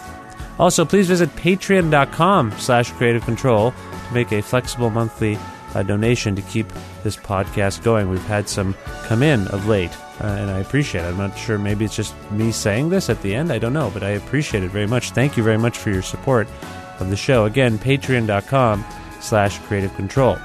[0.58, 3.72] Also, please visit patreon.com slash creative control
[4.08, 5.38] to make a flexible monthly
[5.74, 6.66] uh, donation to keep
[7.02, 8.08] this podcast going.
[8.08, 8.74] We've had some
[9.04, 11.08] come in of late, uh, and I appreciate it.
[11.08, 13.52] I'm not sure, maybe it's just me saying this at the end.
[13.52, 15.10] I don't know, but I appreciate it very much.
[15.10, 16.46] Thank you very much for your support
[17.00, 17.44] of the show.
[17.46, 18.84] Again, patreon.com
[19.20, 20.38] slash creative control.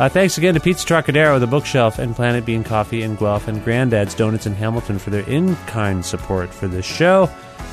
[0.00, 3.62] Uh, thanks again to Pizza Trocadero, The Bookshelf, and Planet Bean Coffee in Guelph, and
[3.62, 7.26] Granddad's Donuts in Hamilton for their in kind support for this show.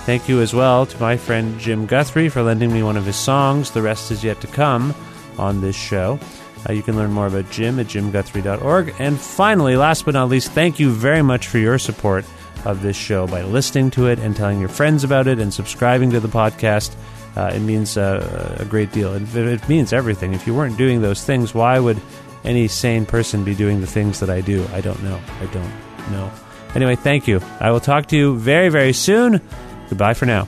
[0.06, 3.16] Thank you as well to my friend Jim Guthrie for lending me one of his
[3.16, 4.94] songs, The Rest Is Yet to Come,
[5.38, 6.20] on this show.
[6.68, 8.94] Uh, you can learn more about Jim at jimguthrie.org.
[9.00, 12.26] And finally, last but not least, thank you very much for your support
[12.66, 16.12] of this show by listening to it and telling your friends about it and subscribing
[16.12, 16.94] to the podcast.
[17.38, 19.14] Uh, it means uh, a great deal.
[19.14, 20.34] It, it means everything.
[20.34, 22.02] If you weren't doing those things, why would
[22.44, 24.66] any sane person be doing the things that I do?
[24.74, 25.22] I don't know.
[25.40, 25.72] I don't
[26.12, 26.32] know.
[26.74, 27.40] Anyway, thank you.
[27.60, 29.40] I will talk to you very, very soon.
[29.90, 30.48] Goodbye for now.